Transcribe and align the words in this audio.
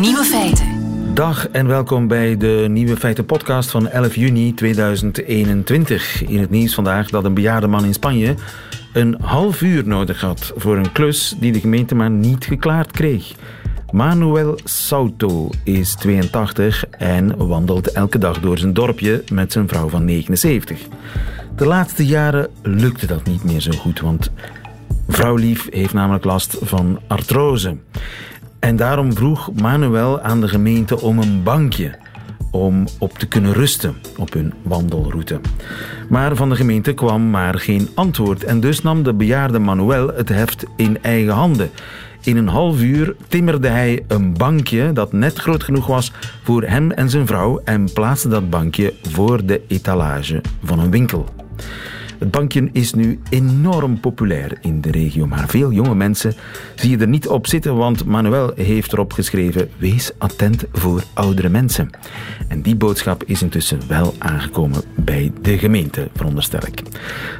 Nieuwe 0.00 0.24
feiten. 0.24 0.66
Dag 1.14 1.48
en 1.48 1.66
welkom 1.66 2.08
bij 2.08 2.36
de 2.36 2.66
Nieuwe 2.68 2.96
Feiten 2.96 3.26
podcast 3.26 3.70
van 3.70 3.88
11 3.88 4.14
juni 4.14 4.54
2021. 4.54 6.22
In 6.22 6.40
het 6.40 6.50
nieuws 6.50 6.74
vandaag 6.74 7.10
dat 7.10 7.24
een 7.24 7.34
bejaarde 7.34 7.66
man 7.66 7.84
in 7.84 7.94
Spanje 7.94 8.34
een 8.92 9.16
half 9.20 9.62
uur 9.62 9.86
nodig 9.86 10.20
had 10.20 10.52
voor 10.56 10.76
een 10.76 10.92
klus 10.92 11.34
die 11.40 11.52
de 11.52 11.60
gemeente 11.60 11.94
maar 11.94 12.10
niet 12.10 12.44
geklaard 12.44 12.90
kreeg. 12.90 13.32
Manuel 13.90 14.58
Sauto 14.64 15.50
is 15.64 15.94
82 15.94 16.84
en 16.90 17.46
wandelt 17.46 17.92
elke 17.92 18.18
dag 18.18 18.40
door 18.40 18.58
zijn 18.58 18.72
dorpje 18.72 19.24
met 19.32 19.52
zijn 19.52 19.68
vrouw 19.68 19.88
van 19.88 20.04
79. 20.04 20.80
De 21.56 21.66
laatste 21.66 22.06
jaren 22.06 22.48
lukte 22.62 23.06
dat 23.06 23.26
niet 23.26 23.44
meer 23.44 23.60
zo 23.60 23.70
goed, 23.70 24.00
want 24.00 24.30
vrouwlief 25.08 25.66
heeft 25.70 25.92
namelijk 25.92 26.24
last 26.24 26.56
van 26.60 27.00
artrose. 27.06 27.76
En 28.58 28.76
daarom 28.76 29.14
vroeg 29.14 29.50
Manuel 29.60 30.20
aan 30.20 30.40
de 30.40 30.48
gemeente 30.48 31.00
om 31.00 31.18
een 31.18 31.42
bankje 31.42 31.98
om 32.50 32.84
op 32.98 33.18
te 33.18 33.26
kunnen 33.26 33.52
rusten 33.52 33.94
op 34.16 34.32
hun 34.32 34.54
wandelroute. 34.62 35.40
Maar 36.08 36.36
van 36.36 36.48
de 36.48 36.56
gemeente 36.56 36.92
kwam 36.92 37.30
maar 37.30 37.58
geen 37.58 37.88
antwoord 37.94 38.44
en 38.44 38.60
dus 38.60 38.82
nam 38.82 39.02
de 39.02 39.14
bejaarde 39.14 39.58
Manuel 39.58 40.08
het 40.14 40.28
heft 40.28 40.64
in 40.76 41.02
eigen 41.02 41.32
handen. 41.32 41.70
In 42.22 42.36
een 42.36 42.48
half 42.48 42.82
uur 42.82 43.16
timmerde 43.28 43.68
hij 43.68 44.04
een 44.08 44.32
bankje 44.36 44.92
dat 44.92 45.12
net 45.12 45.38
groot 45.38 45.62
genoeg 45.62 45.86
was 45.86 46.12
voor 46.42 46.62
hem 46.62 46.90
en 46.90 47.10
zijn 47.10 47.26
vrouw 47.26 47.60
en 47.64 47.92
plaatste 47.92 48.28
dat 48.28 48.50
bankje 48.50 48.94
voor 49.02 49.46
de 49.46 49.62
etalage 49.68 50.40
van 50.64 50.78
een 50.78 50.90
winkel. 50.90 51.28
Het 52.18 52.30
bankje 52.30 52.68
is 52.72 52.94
nu 52.94 53.20
enorm 53.30 54.00
populair 54.00 54.58
in 54.60 54.80
de 54.80 54.90
regio, 54.90 55.26
maar 55.26 55.48
veel 55.48 55.72
jonge 55.72 55.94
mensen 55.94 56.34
zie 56.74 56.90
je 56.90 56.98
er 56.98 57.08
niet 57.08 57.28
op 57.28 57.46
zitten, 57.46 57.76
want 57.76 58.04
Manuel 58.04 58.52
heeft 58.54 58.92
erop 58.92 59.12
geschreven: 59.12 59.68
wees 59.78 60.10
attent 60.18 60.64
voor 60.72 61.02
oudere 61.14 61.48
mensen. 61.48 61.90
En 62.48 62.62
die 62.62 62.76
boodschap 62.76 63.24
is 63.24 63.42
intussen 63.42 63.80
wel 63.88 64.14
aangekomen 64.18 64.82
bij 64.96 65.32
de 65.42 65.58
gemeente, 65.58 66.08
veronderstel 66.14 66.60
ik. 66.66 66.82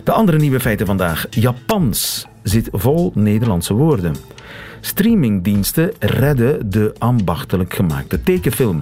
De 0.04 0.12
andere 0.12 0.38
nieuwe 0.38 0.60
feiten 0.60 0.86
vandaag: 0.86 1.26
Japans 1.30 2.26
zit 2.42 2.68
vol 2.72 3.12
Nederlandse 3.14 3.74
woorden. 3.74 4.14
Streamingdiensten 4.80 5.92
redden 5.98 6.70
de 6.70 6.94
ambachtelijk 6.98 7.74
gemaakte 7.74 8.22
tekenfilm. 8.22 8.80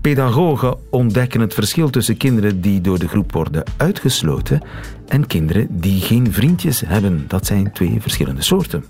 Pedagogen 0.00 0.76
ontdekken 0.90 1.40
het 1.40 1.54
verschil 1.54 1.90
tussen 1.90 2.16
kinderen 2.16 2.60
die 2.60 2.80
door 2.80 2.98
de 2.98 3.08
groep 3.08 3.32
worden 3.32 3.64
uitgesloten 3.76 4.62
en 5.08 5.26
kinderen 5.26 5.66
die 5.70 6.00
geen 6.00 6.32
vriendjes 6.32 6.80
hebben. 6.86 7.24
Dat 7.28 7.46
zijn 7.46 7.72
twee 7.72 7.96
verschillende 8.00 8.42
soorten. 8.42 8.84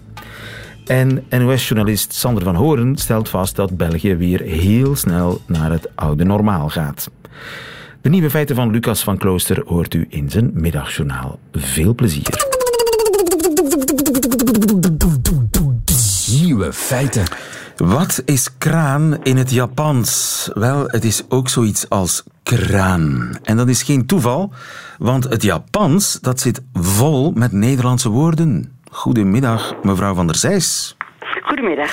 En 0.87 1.25
NOS-journalist 1.31 2.15
Sander 2.15 2.43
van 2.43 2.55
Horen 2.55 2.97
stelt 2.97 3.29
vast 3.29 3.57
dat 3.57 3.77
België 3.77 4.15
weer 4.15 4.41
heel 4.41 4.97
snel 4.97 5.41
naar 5.47 5.71
het 5.71 5.89
oude 5.95 6.25
normaal 6.25 6.69
gaat. 6.69 7.11
De 8.01 8.09
nieuwe 8.09 8.31
feiten 8.31 8.57
van 8.57 8.71
Lucas 8.71 9.03
van 9.03 9.19
Klooster 9.19 9.63
hoort 9.67 9.95
u 9.95 10.07
in 10.09 10.31
zijn 10.31 10.51
middagjournaal. 10.55 11.39
Veel 11.53 11.95
plezier. 11.95 12.47
Nieuwe 16.41 16.73
feiten. 16.73 17.25
Wat 17.79 18.23
is 18.25 18.59
kraan 18.59 19.23
in 19.23 19.37
het 19.37 19.51
Japans? 19.51 20.51
Wel, 20.55 20.85
het 20.87 21.05
is 21.05 21.23
ook 21.29 21.49
zoiets 21.49 21.89
als 21.89 22.23
kraan. 22.43 23.39
En 23.43 23.57
dat 23.57 23.69
is 23.69 23.83
geen 23.83 24.07
toeval, 24.07 24.53
want 24.99 25.25
het 25.25 25.43
Japans 25.43 26.19
dat 26.21 26.41
zit 26.41 26.63
vol 26.73 27.33
met 27.33 27.53
Nederlandse 27.53 28.09
woorden. 28.09 28.79
Goedemiddag, 28.91 29.75
mevrouw 29.83 30.15
van 30.15 30.27
der 30.27 30.37
Zijs. 30.37 30.97
Goedemiddag. 31.43 31.91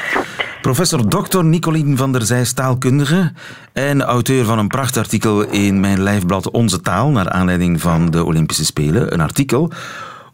Professor 0.61 1.08
Dr. 1.08 1.44
Nicolien 1.44 1.97
van 1.97 2.11
der 2.11 2.25
Zijs, 2.25 2.53
taalkundige 2.53 3.31
en 3.74 4.01
auteur 4.01 4.45
van 4.45 4.59
een 4.59 4.68
prachtartikel 4.68 5.41
in 5.41 5.79
mijn 5.79 6.01
lijfblad 6.01 6.51
Onze 6.51 6.81
Taal, 6.81 7.09
naar 7.09 7.29
aanleiding 7.29 7.81
van 7.81 8.12
de 8.12 8.24
Olympische 8.24 8.66
Spelen. 8.66 9.13
Een 9.13 9.22
artikel 9.22 9.72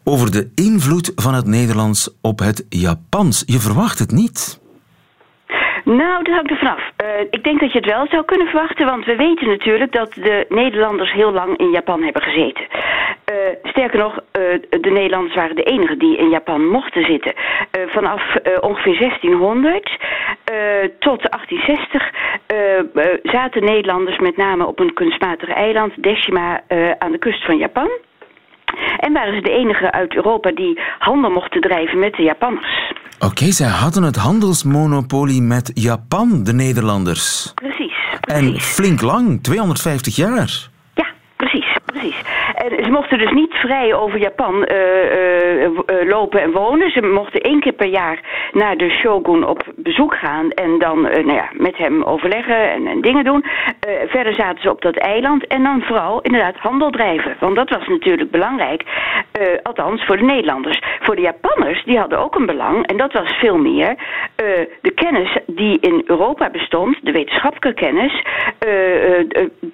over 0.04 0.30
de 0.30 0.50
invloed 0.54 1.12
van 1.16 1.34
het 1.34 1.46
Nederlands 1.46 2.10
op 2.20 2.38
het 2.38 2.64
Japans. 2.68 3.42
Je 3.46 3.60
verwacht 3.60 3.98
het 3.98 4.12
niet. 4.12 4.60
Nou, 5.84 6.24
dat 6.24 6.34
hangt 6.34 6.50
er 6.50 6.56
vanaf. 6.56 6.90
Uh, 7.04 7.20
ik 7.30 7.44
denk 7.44 7.60
dat 7.60 7.72
je 7.72 7.78
het 7.78 7.86
wel 7.86 8.06
zou 8.10 8.24
kunnen 8.24 8.46
verwachten, 8.46 8.86
want 8.86 9.04
we 9.04 9.16
weten 9.16 9.48
natuurlijk 9.48 9.92
dat 9.92 10.12
de 10.14 10.46
Nederlanders 10.48 11.12
heel 11.12 11.32
lang 11.32 11.56
in 11.56 11.70
Japan 11.70 12.02
hebben 12.02 12.22
gezeten. 12.22 12.66
Uh, 12.70 13.36
sterker 13.62 13.98
nog, 13.98 14.14
uh, 14.14 14.22
de 14.80 14.90
Nederlanders 14.90 15.34
waren 15.34 15.56
de 15.56 15.62
enigen 15.62 15.98
die 15.98 16.16
in 16.16 16.28
Japan 16.28 16.68
mochten 16.68 17.04
zitten. 17.04 17.32
vanaf 17.86 18.36
ongeveer 18.60 18.98
1600 18.98 19.96
tot 20.98 21.30
1860 21.30 22.10
zaten 23.22 23.64
Nederlanders 23.64 24.18
met 24.18 24.36
name 24.36 24.66
op 24.66 24.78
een 24.78 24.94
kunstmatig 24.94 25.48
eiland, 25.48 26.02
Deshima, 26.02 26.60
aan 26.98 27.12
de 27.12 27.18
kust 27.18 27.44
van 27.44 27.56
Japan. 27.56 27.90
En 28.98 29.12
waren 29.12 29.34
ze 29.34 29.40
de 29.40 29.50
enige 29.50 29.92
uit 29.92 30.14
Europa 30.14 30.50
die 30.50 30.80
handel 30.98 31.30
mochten 31.30 31.60
drijven 31.60 31.98
met 31.98 32.14
de 32.14 32.22
Japanners. 32.22 32.92
Oké, 33.18 33.30
okay, 33.30 33.50
zij 33.50 33.68
hadden 33.68 34.02
het 34.02 34.16
handelsmonopolie 34.16 35.42
met 35.42 35.70
Japan, 35.74 36.44
de 36.44 36.52
Nederlanders. 36.52 37.52
Precies. 37.54 37.94
precies. 38.20 38.52
En 38.54 38.60
flink 38.60 39.00
lang, 39.00 39.42
250 39.42 40.16
jaar. 40.16 40.68
Ja, 40.94 41.06
precies, 41.36 41.76
precies. 41.84 42.16
En 42.62 42.84
ze 42.84 42.90
mochten 42.90 43.18
dus 43.18 43.30
niet 43.30 43.54
vrij 43.54 43.94
over 43.94 44.18
Japan 44.18 44.54
uh, 44.54 44.76
uh, 44.76 45.62
uh, 45.62 46.08
lopen 46.08 46.40
en 46.40 46.52
wonen. 46.52 46.90
Ze 46.90 47.00
mochten 47.00 47.40
één 47.40 47.60
keer 47.60 47.72
per 47.72 47.86
jaar 47.86 48.20
naar 48.52 48.76
de 48.76 48.90
shogun 48.90 49.46
op 49.46 49.62
bezoek 49.76 50.14
gaan 50.14 50.50
en 50.50 50.78
dan 50.78 51.02
nou 51.02 51.34
ja, 51.34 51.48
met 51.52 51.76
hem 51.76 52.02
overleggen 52.02 52.70
en, 52.70 52.86
en 52.86 53.00
dingen 53.00 53.24
doen. 53.24 53.44
verder 54.06 54.34
zaten 54.34 54.62
ze 54.62 54.70
op 54.70 54.82
dat 54.82 54.96
eiland 54.96 55.46
en 55.46 55.62
dan 55.62 55.82
vooral 55.82 56.20
inderdaad 56.20 56.56
handel 56.56 56.90
drijven. 56.90 57.36
Want 57.40 57.56
dat 57.56 57.70
was 57.70 57.86
natuurlijk 57.86 58.30
belangrijk, 58.30 58.82
althans 59.62 60.04
voor 60.04 60.16
de 60.16 60.24
Nederlanders. 60.24 60.82
Voor 61.00 61.16
de 61.16 61.22
Japanners, 61.22 61.84
die 61.84 61.98
hadden 61.98 62.18
ook 62.18 62.34
een 62.34 62.46
belang 62.46 62.86
en 62.86 62.96
dat 62.96 63.12
was 63.12 63.32
veel 63.38 63.58
meer 63.58 63.94
de 64.80 64.92
kennis 64.94 65.38
die 65.46 65.78
in 65.80 66.02
Europa 66.06 66.50
bestond, 66.50 66.98
de 67.02 67.12
wetenschappelijke 67.12 67.84
kennis, 67.84 68.22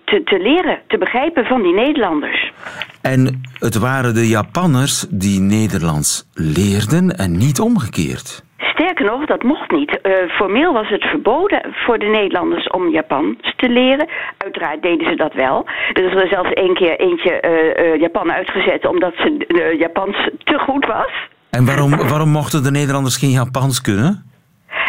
te, 0.04 0.22
te 0.24 0.38
leren, 0.38 0.78
te 0.86 0.98
begrijpen 0.98 1.44
van 1.44 1.62
die 1.62 1.74
Nederlanders. 1.74 2.52
En 3.00 3.40
het 3.52 3.78
waren 3.78 4.14
de 4.14 4.28
Japanners 4.28 5.06
die 5.10 5.40
Nederlands 5.40 6.28
leerden 6.34 7.16
en 7.16 7.36
niet 7.36 7.60
omgekeerd. 7.60 8.44
Sterker 8.56 9.04
nog, 9.04 9.26
dat 9.26 9.42
mocht 9.42 9.70
niet. 9.70 9.98
Uh, 10.02 10.12
formeel 10.28 10.72
was 10.72 10.88
het 10.88 11.04
verboden 11.04 11.60
voor 11.72 11.98
de 11.98 12.06
Nederlanders 12.06 12.66
om 12.68 12.88
Japans 12.90 13.54
te 13.56 13.68
leren. 13.68 14.08
Uiteraard 14.38 14.82
deden 14.82 15.08
ze 15.08 15.16
dat 15.16 15.34
wel. 15.34 15.66
Er 15.92 16.04
is 16.04 16.22
er 16.22 16.28
zelfs 16.28 16.52
één 16.52 16.74
keer 16.74 17.00
eentje 17.00 17.42
uh, 17.42 17.84
uh, 17.84 18.00
Japan 18.00 18.32
uitgezet 18.32 18.86
omdat 18.86 19.14
ze 19.16 19.74
Japans 19.78 20.30
te 20.44 20.58
goed 20.58 20.86
was. 20.86 21.12
En 21.50 21.64
waarom, 21.64 21.96
waarom 21.96 22.28
mochten 22.28 22.62
de 22.62 22.70
Nederlanders 22.70 23.16
geen 23.16 23.30
Japans 23.30 23.80
kunnen? 23.80 24.27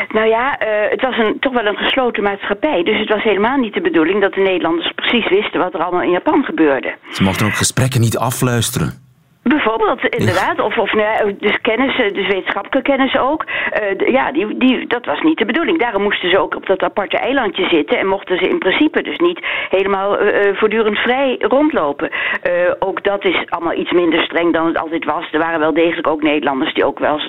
Nou 0.09 0.27
ja, 0.27 0.61
uh, 0.61 0.89
het 0.89 1.01
was 1.01 1.17
een, 1.17 1.39
toch 1.39 1.53
wel 1.53 1.65
een 1.65 1.77
gesloten 1.77 2.23
maatschappij. 2.23 2.83
Dus 2.83 2.99
het 2.99 3.09
was 3.09 3.23
helemaal 3.23 3.57
niet 3.57 3.73
de 3.73 3.81
bedoeling 3.81 4.21
dat 4.21 4.33
de 4.33 4.41
Nederlanders 4.41 4.91
precies 4.95 5.29
wisten 5.29 5.59
wat 5.59 5.73
er 5.73 5.83
allemaal 5.83 6.01
in 6.01 6.11
Japan 6.11 6.43
gebeurde. 6.43 6.95
Ze 7.11 7.23
mochten 7.23 7.45
ook 7.45 7.55
gesprekken 7.55 8.01
niet 8.01 8.17
afluisteren. 8.17 9.08
Bijvoorbeeld, 9.55 10.01
inderdaad. 10.07 10.59
Of, 10.61 10.77
of 10.77 10.93
nou, 10.93 11.35
dus 11.39 11.61
kennis, 11.61 11.95
dus 11.95 12.27
wetenschappelijke 12.27 12.81
kennis 12.81 13.17
ook. 13.17 13.45
Uh, 13.45 14.11
ja, 14.11 14.31
die, 14.31 14.57
die, 14.57 14.87
dat 14.87 15.05
was 15.05 15.21
niet 15.21 15.37
de 15.37 15.45
bedoeling. 15.45 15.79
Daarom 15.79 16.01
moesten 16.01 16.29
ze 16.29 16.39
ook 16.39 16.55
op 16.55 16.65
dat 16.65 16.81
aparte 16.81 17.17
eilandje 17.17 17.67
zitten. 17.67 17.97
En 17.97 18.07
mochten 18.07 18.37
ze 18.37 18.49
in 18.49 18.57
principe 18.57 19.01
dus 19.01 19.17
niet 19.17 19.39
helemaal 19.69 20.21
uh, 20.21 20.57
voortdurend 20.57 20.97
vrij 20.97 21.35
rondlopen. 21.39 22.09
Uh, 22.11 22.51
ook 22.79 23.03
dat 23.03 23.25
is 23.25 23.43
allemaal 23.49 23.77
iets 23.77 23.91
minder 23.91 24.23
streng 24.23 24.53
dan 24.53 24.65
het 24.65 24.77
altijd 24.77 25.05
was. 25.05 25.31
Er 25.31 25.39
waren 25.39 25.59
wel 25.59 25.73
degelijk 25.73 26.07
ook 26.07 26.21
Nederlanders 26.21 26.73
die 26.73 26.85
ook 26.85 26.99
wel, 26.99 27.21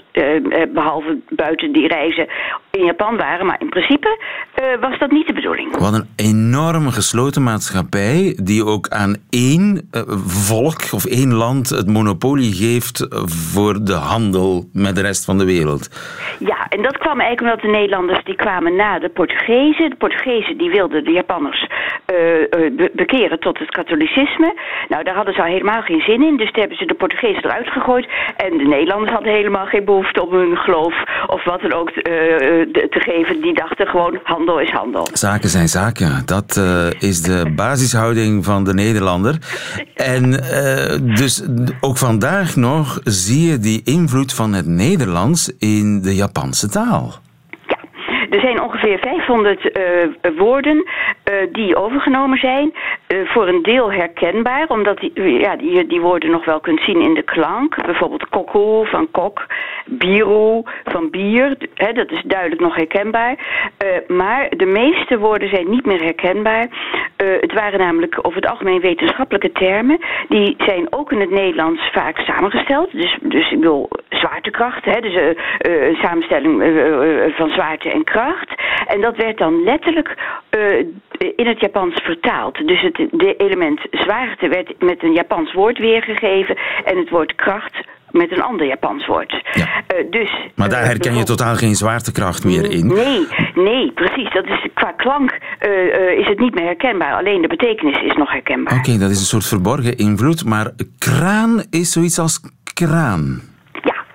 behalve 0.68 1.18
buiten 1.28 1.72
die 1.72 1.86
reizen, 1.86 2.28
in 2.70 2.84
Japan 2.84 3.16
waren. 3.16 3.46
Maar 3.46 3.60
in 3.60 3.68
principe 3.68 4.18
was 4.80 4.98
dat 4.98 5.10
niet 5.10 5.26
de 5.26 5.32
bedoeling. 5.32 5.76
Wat 5.78 5.94
een 5.94 6.08
enorme 6.16 6.90
gesloten 6.90 7.42
maatschappij 7.42 8.38
die 8.42 8.64
ook 8.64 8.88
aan 8.88 9.16
één 9.30 9.90
volk 10.26 10.80
of 10.92 11.04
één 11.06 11.34
land 11.34 11.68
het 11.68 11.86
monopolie 11.86 12.09
monopolie 12.10 12.52
geeft 12.52 13.06
voor 13.24 13.84
de 13.84 13.92
handel 13.92 14.68
met 14.72 14.94
de 14.94 15.00
rest 15.00 15.24
van 15.24 15.38
de 15.38 15.44
wereld. 15.44 15.88
Ja, 16.38 16.66
en 16.68 16.82
dat 16.82 16.98
kwam 16.98 17.20
eigenlijk 17.20 17.40
omdat 17.40 17.72
de 17.72 17.78
Nederlanders 17.78 18.24
die 18.24 18.36
kwamen 18.36 18.76
na 18.76 18.98
de 18.98 19.08
Portugezen. 19.08 19.90
De 19.90 19.96
Portugezen 19.96 20.58
die 20.58 20.70
wilden 20.70 21.04
de 21.04 21.10
Japanners 21.10 21.66
uh, 21.66 22.88
bekeren 22.92 23.40
tot 23.40 23.58
het 23.58 23.70
katholicisme. 23.70 24.54
Nou, 24.88 25.04
daar 25.04 25.14
hadden 25.14 25.34
ze 25.34 25.40
al 25.40 25.46
helemaal 25.46 25.82
geen 25.82 26.00
zin 26.00 26.22
in. 26.22 26.36
Dus 26.36 26.50
toen 26.50 26.60
hebben 26.60 26.78
ze 26.78 26.86
de 26.86 26.94
Portugezen 26.94 27.44
eruit 27.44 27.68
gegooid. 27.68 28.08
En 28.36 28.58
de 28.58 28.64
Nederlanders 28.64 29.12
hadden 29.12 29.32
helemaal 29.32 29.66
geen 29.66 29.84
behoefte 29.84 30.26
om 30.26 30.34
hun 30.34 30.56
geloof 30.56 30.94
of 31.26 31.44
wat 31.44 31.60
dan 31.60 31.72
ook 31.72 31.90
uh, 31.90 32.02
te 32.94 33.00
geven. 33.08 33.40
Die 33.40 33.54
dachten 33.54 33.86
gewoon 33.86 34.18
handel 34.22 34.60
is 34.60 34.70
handel. 34.70 35.08
Zaken 35.12 35.48
zijn 35.48 35.68
zaken. 35.68 36.22
Dat 36.24 36.60
is 36.98 37.22
de 37.22 37.52
basishouding 37.56 38.44
van 38.44 38.64
de 38.64 38.74
Nederlander. 38.74 39.38
En 39.94 40.30
dus 41.14 41.42
ook 41.80 41.96
vandaag 42.00 42.56
nog 42.56 43.00
zie 43.04 43.46
je 43.46 43.58
die 43.58 43.80
invloed 43.84 44.32
van 44.32 44.52
het 44.52 44.66
Nederlands 44.66 45.50
in 45.58 46.02
de 46.02 46.14
Japanse 46.14 46.68
taal. 46.68 47.18
Er 48.30 48.40
zijn 48.40 48.62
ongeveer 48.62 48.98
500 48.98 49.70
woorden 50.36 50.84
die 51.52 51.76
overgenomen 51.76 52.38
zijn. 52.38 52.72
voor 53.24 53.48
een 53.48 53.62
deel 53.62 53.92
herkenbaar, 53.92 54.68
omdat 54.68 54.98
die, 54.98 55.22
ja, 55.38 55.56
die, 55.56 55.86
die 55.86 56.00
woorden 56.00 56.30
nog 56.30 56.44
wel 56.44 56.60
kunt 56.60 56.80
zien 56.80 57.00
in 57.00 57.14
de 57.14 57.22
klank. 57.22 57.86
Bijvoorbeeld 57.86 58.28
koko 58.28 58.84
van 58.84 59.10
kok, 59.10 59.46
biro 59.84 60.62
van 60.84 61.10
bier. 61.10 61.56
Hè, 61.74 61.92
dat 61.92 62.10
is 62.10 62.22
duidelijk 62.22 62.60
nog 62.60 62.74
herkenbaar. 62.74 63.38
maar 64.06 64.48
de 64.56 64.66
meeste 64.66 65.18
woorden 65.18 65.48
zijn 65.48 65.70
niet 65.70 65.86
meer 65.86 66.02
herkenbaar. 66.02 66.66
het 67.16 67.52
waren 67.52 67.78
namelijk 67.78 68.18
over 68.22 68.40
het 68.40 68.50
algemeen 68.50 68.80
wetenschappelijke 68.80 69.52
termen. 69.52 69.98
Die 70.28 70.54
zijn 70.58 70.86
ook 70.92 71.12
in 71.12 71.20
het 71.20 71.30
Nederlands 71.30 71.90
vaak 71.92 72.18
samengesteld. 72.18 72.92
Dus, 72.92 73.18
dus 73.22 73.50
ik 73.50 73.60
bedoel, 73.60 73.88
zwaartekracht, 74.20 74.84
hè, 74.84 75.00
dus 75.00 75.14
uh, 75.14 75.28
een 75.88 75.98
samenstelling 76.02 76.62
uh, 76.62 77.36
van 77.36 77.48
zwaarte 77.48 77.90
en 77.90 78.04
kracht. 78.04 78.54
En 78.86 79.00
dat 79.00 79.16
werd 79.16 79.38
dan 79.38 79.62
letterlijk 79.62 80.16
in 81.36 81.46
het 81.46 81.60
Japans 81.60 82.00
vertaald. 82.02 82.66
Dus 82.66 82.80
het 82.80 83.08
de 83.10 83.34
element 83.36 83.80
zwaarte 83.90 84.48
werd 84.48 84.74
met 84.78 85.02
een 85.02 85.12
Japans 85.12 85.52
woord 85.52 85.78
weergegeven 85.78 86.56
en 86.84 86.96
het 86.98 87.10
woord 87.10 87.34
kracht 87.34 87.88
met 88.10 88.32
een 88.32 88.42
ander 88.42 88.66
Japans 88.66 89.06
woord. 89.06 89.42
Ja. 89.52 89.66
Uh, 89.66 90.10
dus, 90.10 90.30
maar 90.54 90.68
daar 90.68 90.84
herken 90.84 91.16
je 91.16 91.24
totaal 91.24 91.54
geen 91.54 91.74
zwaartekracht 91.74 92.44
meer 92.44 92.70
in? 92.70 92.86
Nee, 92.86 93.26
nee, 93.54 93.92
precies. 93.92 94.32
Dat 94.32 94.46
is, 94.46 94.66
qua 94.74 94.92
klank 94.92 95.38
uh, 95.60 96.18
is 96.18 96.26
het 96.26 96.38
niet 96.38 96.54
meer 96.54 96.64
herkenbaar. 96.64 97.14
Alleen 97.14 97.42
de 97.42 97.48
betekenis 97.48 98.02
is 98.02 98.16
nog 98.16 98.32
herkenbaar. 98.32 98.78
Oké, 98.78 98.98
dat 98.98 99.10
is 99.10 99.18
een 99.18 99.26
soort 99.26 99.46
verborgen 99.46 99.96
invloed. 99.96 100.44
Maar 100.44 100.70
kraan 100.98 101.62
is 101.70 101.92
zoiets 101.92 102.18
als 102.18 102.40
kraan. 102.74 103.49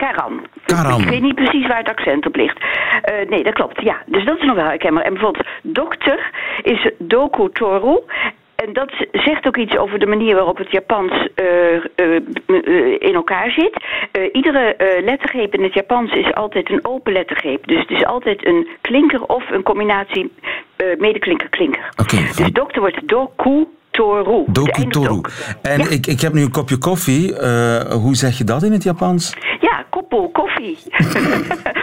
Karan. 0.05 0.45
Karan. 0.65 1.01
Ik 1.01 1.09
weet 1.09 1.21
niet 1.21 1.35
precies 1.35 1.67
waar 1.67 1.77
het 1.77 1.89
accent 1.89 2.25
op 2.25 2.35
ligt. 2.35 2.57
Uh, 2.59 3.29
nee, 3.29 3.43
dat 3.43 3.53
klopt. 3.53 3.81
Ja, 3.81 4.01
dus 4.05 4.25
dat 4.25 4.37
is 4.37 4.43
nog 4.43 4.55
wel 4.55 4.65
herkenbaar. 4.65 5.03
En 5.03 5.13
bijvoorbeeld 5.13 5.47
dokter 5.61 6.31
is 6.61 6.91
dokutoru. 6.97 7.99
En 8.55 8.73
dat 8.73 8.91
zegt 9.11 9.47
ook 9.47 9.57
iets 9.57 9.77
over 9.77 9.99
de 9.99 10.05
manier 10.05 10.35
waarop 10.35 10.57
het 10.57 10.71
Japans 10.71 11.11
uh, 11.11 11.73
uh, 11.95 12.15
in 12.99 13.13
elkaar 13.13 13.51
zit. 13.51 13.83
iedere 14.31 14.75
lettergreep 15.05 15.53
in 15.53 15.63
het 15.63 15.73
Japans 15.73 16.13
is 16.13 16.33
altijd 16.33 16.69
een 16.69 16.85
open 16.85 17.13
lettergreep. 17.13 17.67
Dus 17.67 17.79
het 17.79 17.89
is 17.89 18.05
altijd 18.05 18.45
een 18.45 18.67
klinker 18.81 19.23
of 19.23 19.49
een 19.49 19.63
combinatie 19.63 20.31
medeklinker-klinker. 20.97 21.89
Okay, 21.95 22.19
dus 22.35 22.51
dokter 22.51 22.81
wordt 22.81 23.07
doku 23.07 23.65
Toru. 23.91 24.43
Doku 24.47 24.87
Toru. 24.87 25.21
En 25.61 25.91
ik, 25.91 26.07
ik 26.07 26.21
heb 26.21 26.33
nu 26.33 26.41
een 26.41 26.51
kopje 26.51 26.77
koffie. 26.77 27.35
hoe 27.91 28.15
zeg 28.15 28.37
je 28.37 28.43
dat 28.43 28.63
in 28.63 28.71
het 28.71 28.83
Japans? 28.83 29.33
Koffie. 30.65 30.77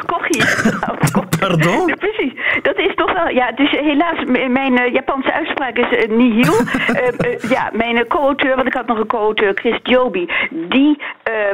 koffie. 0.12 0.42
Pardon? 1.38 1.94
Precies. 1.98 2.32
Dat 2.62 2.78
is 2.78 2.94
toch 2.94 3.12
wel... 3.12 3.28
Ja, 3.28 3.52
dus 3.52 3.70
helaas, 3.70 4.24
mijn 4.48 4.80
uh, 4.80 4.92
Japanse 4.92 5.32
uitspraak 5.32 5.76
is 5.76 5.90
uh, 5.90 6.16
nihil. 6.16 6.54
uh, 6.54 7.50
ja, 7.50 7.70
mijn 7.72 8.06
co-auteur, 8.06 8.54
want 8.56 8.66
ik 8.66 8.74
had 8.74 8.86
nog 8.86 8.98
een 8.98 9.06
co-auteur, 9.06 9.54
Chris 9.54 9.78
Joby, 9.82 10.26
die 10.50 11.02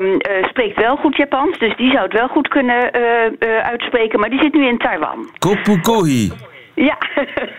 um, 0.00 0.16
spreekt 0.48 0.76
wel 0.76 0.96
goed 0.96 1.16
Japans. 1.16 1.58
Dus 1.58 1.76
die 1.76 1.90
zou 1.90 2.02
het 2.02 2.12
wel 2.12 2.28
goed 2.28 2.48
kunnen 2.48 2.92
uitspreken. 3.62 4.20
Maar 4.20 4.30
die 4.30 4.40
zit 4.40 4.54
nu 4.54 4.66
in 4.66 4.78
Taiwan. 4.78 5.28
Kopu 5.38 5.80
kohi. 5.80 6.32
Ja. 6.74 6.98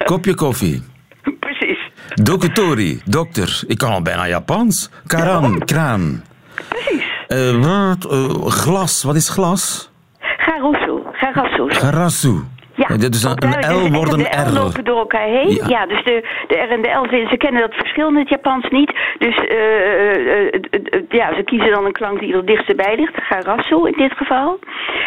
Kopje 0.05 0.35
koffie. 0.35 0.83
Precies. 1.39 1.79
Dokutori, 2.13 3.01
dokter. 3.05 3.61
Ik 3.67 3.77
kan 3.77 3.91
al 3.91 4.01
bijna 4.01 4.27
Japans. 4.27 4.89
Karan, 5.07 5.59
kraan. 5.65 6.23
Precies. 6.67 7.08
Uh, 7.29 8.45
glas, 8.45 9.03
wat 9.03 9.15
is 9.15 9.29
glas? 9.29 9.91
Garasu. 10.19 10.99
Garasu. 11.11 11.69
Garasu. 11.69 12.43
Ja, 12.75 12.97
dit 12.97 13.15
is 13.15 13.23
een, 13.23 13.43
een 13.43 13.75
L 13.75 13.91
wordt 13.91 14.13
een 14.13 14.47
R. 14.47 14.51
lopen 14.53 14.83
door 14.83 14.97
elkaar 14.97 15.27
heen. 15.27 15.49
Ja, 15.49 15.67
ja 15.67 15.85
dus 15.85 16.03
de, 16.03 16.43
de 16.47 16.55
R 16.55 16.71
en 16.71 16.81
de 16.81 16.89
L, 16.89 17.27
ze 17.29 17.37
kennen 17.37 17.61
dat 17.61 17.73
verschil 17.73 18.07
in 18.07 18.15
het 18.15 18.29
Japans 18.29 18.67
niet. 18.69 18.93
Dus 19.17 19.37
uh, 19.37 19.45
uh, 19.45 20.61
ja, 21.09 21.35
ze 21.35 21.41
kiezen 21.45 21.71
dan 21.71 21.85
een 21.85 21.91
klank 21.91 22.19
die 22.19 22.33
er 22.33 22.45
dichtst 22.45 22.75
bij 22.75 22.95
ligt. 22.95 23.13
Garasu 23.15 23.87
in 23.87 23.97
dit 23.97 24.13
geval. 24.13 24.59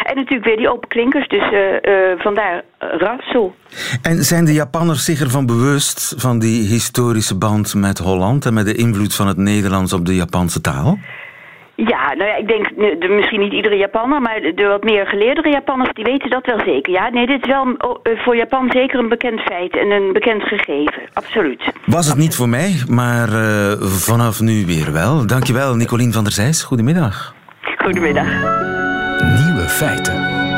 En 0.03 0.15
natuurlijk 0.15 0.45
weer 0.45 0.57
die 0.57 0.71
open 0.71 0.87
klinkers, 0.87 1.27
dus 1.27 1.43
vandaar 2.17 2.61
rasu. 2.77 3.51
En 4.01 4.23
zijn 4.23 4.45
de 4.45 4.53
Japanners 4.53 5.05
zich 5.05 5.21
ervan 5.21 5.45
bewust 5.45 6.15
van 6.17 6.39
die 6.39 6.67
historische 6.67 7.37
band 7.37 7.75
met 7.75 7.97
Holland 7.97 8.45
en 8.45 8.53
met 8.53 8.65
de 8.65 8.75
invloed 8.75 9.15
van 9.15 9.27
het 9.27 9.37
Nederlands 9.37 9.93
op 9.93 10.05
de 10.05 10.15
Japanse 10.15 10.61
taal? 10.61 10.97
Ja, 11.75 12.13
nou 12.13 12.29
ja, 12.29 12.35
ik 12.35 12.47
denk 12.47 12.69
de, 13.01 13.07
misschien 13.07 13.39
niet 13.39 13.53
iedere 13.53 13.75
Japanner, 13.75 14.21
maar 14.21 14.41
de 14.55 14.65
wat 14.67 14.83
meer 14.83 15.07
geleerdere 15.07 15.49
Japanners, 15.49 15.93
die 15.93 16.03
weten 16.03 16.29
dat 16.29 16.45
wel 16.45 16.59
zeker. 16.65 16.93
Ja, 16.93 17.09
nee, 17.09 17.25
dit 17.25 17.41
is 17.41 17.47
wel 17.47 17.75
oh, 17.77 17.99
eh, 18.03 18.19
voor 18.19 18.35
Japan 18.35 18.71
zeker 18.71 18.99
een 18.99 19.09
bekend 19.09 19.39
feit 19.39 19.77
en 19.77 19.91
een 19.91 20.13
bekend 20.13 20.43
gegeven. 20.43 21.01
Absoluut. 21.13 21.61
Was 21.85 22.07
het 22.07 22.17
niet 22.17 22.35
voor 22.35 22.49
mij, 22.49 22.83
maar 22.87 23.29
uh, 23.29 23.71
vanaf 23.81 24.39
nu 24.39 24.65
weer 24.65 24.91
wel. 24.91 25.27
Dankjewel, 25.27 25.75
Nicolien 25.75 26.13
van 26.13 26.23
der 26.23 26.33
Zijs. 26.33 26.63
Goedemiddag. 26.63 27.35
Goedemiddag. 27.77 28.27
Nieuwe 29.21 29.65
feiten. 29.67 30.52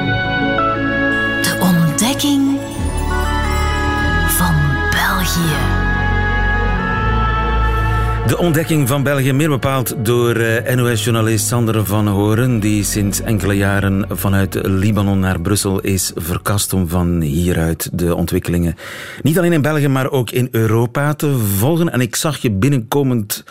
De 8.28 8.38
ontdekking 8.38 8.88
van 8.88 9.04
België, 9.04 9.34
meer 9.34 9.50
bepaald 9.50 9.96
door 10.06 10.36
eh, 10.36 10.76
NOS-journalist 10.76 11.48
Sander 11.48 11.86
van 11.86 12.08
Horen, 12.08 12.60
die 12.60 12.84
sinds 12.84 13.22
enkele 13.22 13.54
jaren 13.54 14.06
vanuit 14.10 14.60
Libanon 14.64 15.20
naar 15.20 15.42
Brussel 15.42 15.80
is 15.80 16.12
verkast 16.16 16.74
om 16.74 16.88
van 16.88 17.22
hieruit 17.22 17.90
de 17.94 18.16
ontwikkelingen 18.16 18.76
niet 19.22 19.38
alleen 19.38 19.54
in 19.54 19.62
België, 19.62 19.88
maar 19.88 20.12
ook 20.12 20.32
in 20.32 20.48
Europa 20.52 21.14
te 21.14 21.38
volgen. 21.38 21.92
En 21.92 22.02
ik 22.02 22.16
zag 22.16 22.38
je 22.38 22.52
binnenkomend 22.52 23.44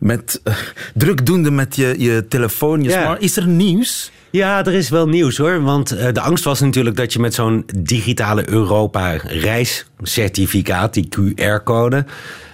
met 0.00 0.40
uh, 0.44 0.54
drukdoende 0.94 1.50
met 1.50 1.76
je, 1.76 1.94
je 1.98 2.26
telefoon. 2.28 2.82
Je 2.82 2.88
ja. 2.88 3.16
Is 3.18 3.36
er 3.36 3.46
nieuws? 3.46 4.10
Ja, 4.30 4.64
er 4.64 4.72
is 4.72 4.88
wel 4.88 5.08
nieuws 5.08 5.36
hoor. 5.36 5.62
Want 5.62 5.92
uh, 5.92 6.12
de 6.12 6.20
angst 6.20 6.44
was 6.44 6.60
natuurlijk 6.60 6.96
dat 6.96 7.12
je 7.12 7.18
met 7.18 7.34
zo'n 7.34 7.64
digitale 7.76 8.50
Europa 8.50 9.16
reiscertificaat, 9.26 10.94
die 10.94 11.08
QR-code, 11.08 12.04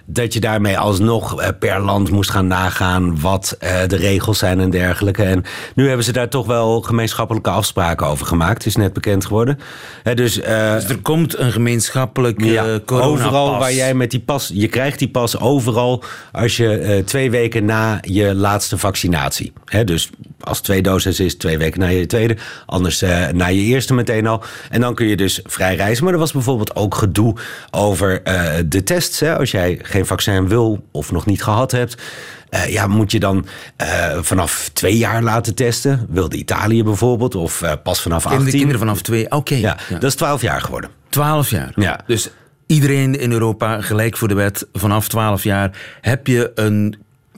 dat 0.06 0.32
je 0.32 0.40
daarmee 0.40 0.78
alsnog 0.78 1.40
eh, 1.40 1.48
per 1.58 1.80
land 1.80 2.10
moest 2.10 2.30
gaan 2.30 2.46
nagaan 2.46 3.20
wat 3.20 3.56
eh, 3.58 3.86
de 3.86 3.96
regels 3.96 4.38
zijn 4.38 4.60
en 4.60 4.70
dergelijke. 4.70 5.22
En 5.22 5.44
nu 5.74 5.86
hebben 5.86 6.04
ze 6.04 6.12
daar 6.12 6.28
toch 6.28 6.46
wel 6.46 6.80
gemeenschappelijke 6.80 7.50
afspraken 7.50 8.06
over 8.06 8.26
gemaakt. 8.26 8.66
Is 8.66 8.76
net 8.76 8.92
bekend 8.92 9.26
geworden. 9.26 9.58
dus, 10.02 10.34
dus, 10.34 10.44
er 10.88 10.98
komt 11.02 11.38
een 11.38 11.52
gemeenschappelijk 11.52 12.44
ja, 12.44 12.78
Overal 12.86 13.58
waar 13.58 13.72
jij 13.72 13.94
met 13.94 14.10
die 14.10 14.20
pas, 14.20 14.50
je 14.54 14.68
krijgt 14.68 14.98
die 14.98 15.08
pas 15.08 15.38
overal 15.38 16.02
als 16.32 16.56
je 16.56 17.02
twee 17.04 17.30
weken 17.30 17.64
na 17.64 17.98
je 18.02 18.34
laatste 18.34 18.78
vaccinatie. 18.78 19.52
dus 19.84 20.10
als 20.40 20.60
twee 20.60 20.82
doses 20.82 21.20
is, 21.20 21.36
twee 21.36 21.58
weken 21.58 21.80
na 21.80 21.86
je 21.86 22.06
tweede. 22.06 22.36
Anders 22.66 23.00
na 23.32 23.46
je 23.46 23.60
eerste 23.60 23.94
meteen 23.94 24.26
al. 24.26 24.42
En 24.70 24.80
dan 24.80 24.94
kun 24.94 25.06
je 25.06 25.16
dus 25.16 25.40
vrij 25.44 25.76
reizen. 25.76 26.04
Maar 26.04 26.12
er 26.12 26.18
was 26.18 26.32
bijvoorbeeld 26.32 26.76
ook 26.76 26.94
gedoe 26.94 27.34
over 27.70 28.22
de 28.66 28.82
tests. 28.82 29.20
Hè, 29.20 29.38
als 29.38 29.50
jij 29.50 29.78
geen 29.96 30.06
vaccin 30.06 30.48
wil 30.48 30.86
of 30.92 31.12
nog 31.12 31.26
niet 31.26 31.42
gehad 31.42 31.70
hebt. 31.70 32.02
Uh, 32.50 32.72
ja, 32.72 32.86
moet 32.86 33.12
je 33.12 33.20
dan 33.20 33.46
uh, 33.82 34.18
vanaf 34.20 34.70
twee 34.72 34.96
jaar 34.96 35.22
laten 35.22 35.54
testen? 35.54 36.06
Wilde 36.08 36.36
Italië 36.36 36.82
bijvoorbeeld? 36.82 37.34
Of 37.34 37.62
uh, 37.62 37.72
pas 37.82 38.02
vanaf 38.02 38.26
18? 38.26 38.50
Kinderen 38.50 38.78
vanaf 38.78 39.02
twee, 39.02 39.30
oké. 39.30 39.54
Ja, 39.54 39.76
ja, 39.88 39.94
dat 39.94 40.02
is 40.02 40.14
12 40.14 40.42
jaar 40.42 40.60
geworden. 40.60 40.90
12 41.08 41.50
jaar? 41.50 41.72
Ja. 41.74 42.00
Dus 42.06 42.30
iedereen 42.66 43.18
in 43.18 43.32
Europa 43.32 43.80
gelijk 43.80 44.16
voor 44.16 44.28
de 44.28 44.34
wet. 44.34 44.66
Vanaf 44.72 45.08
12 45.08 45.42
jaar 45.42 45.78
heb 46.00 46.26
je 46.26 46.52
een 46.54 46.96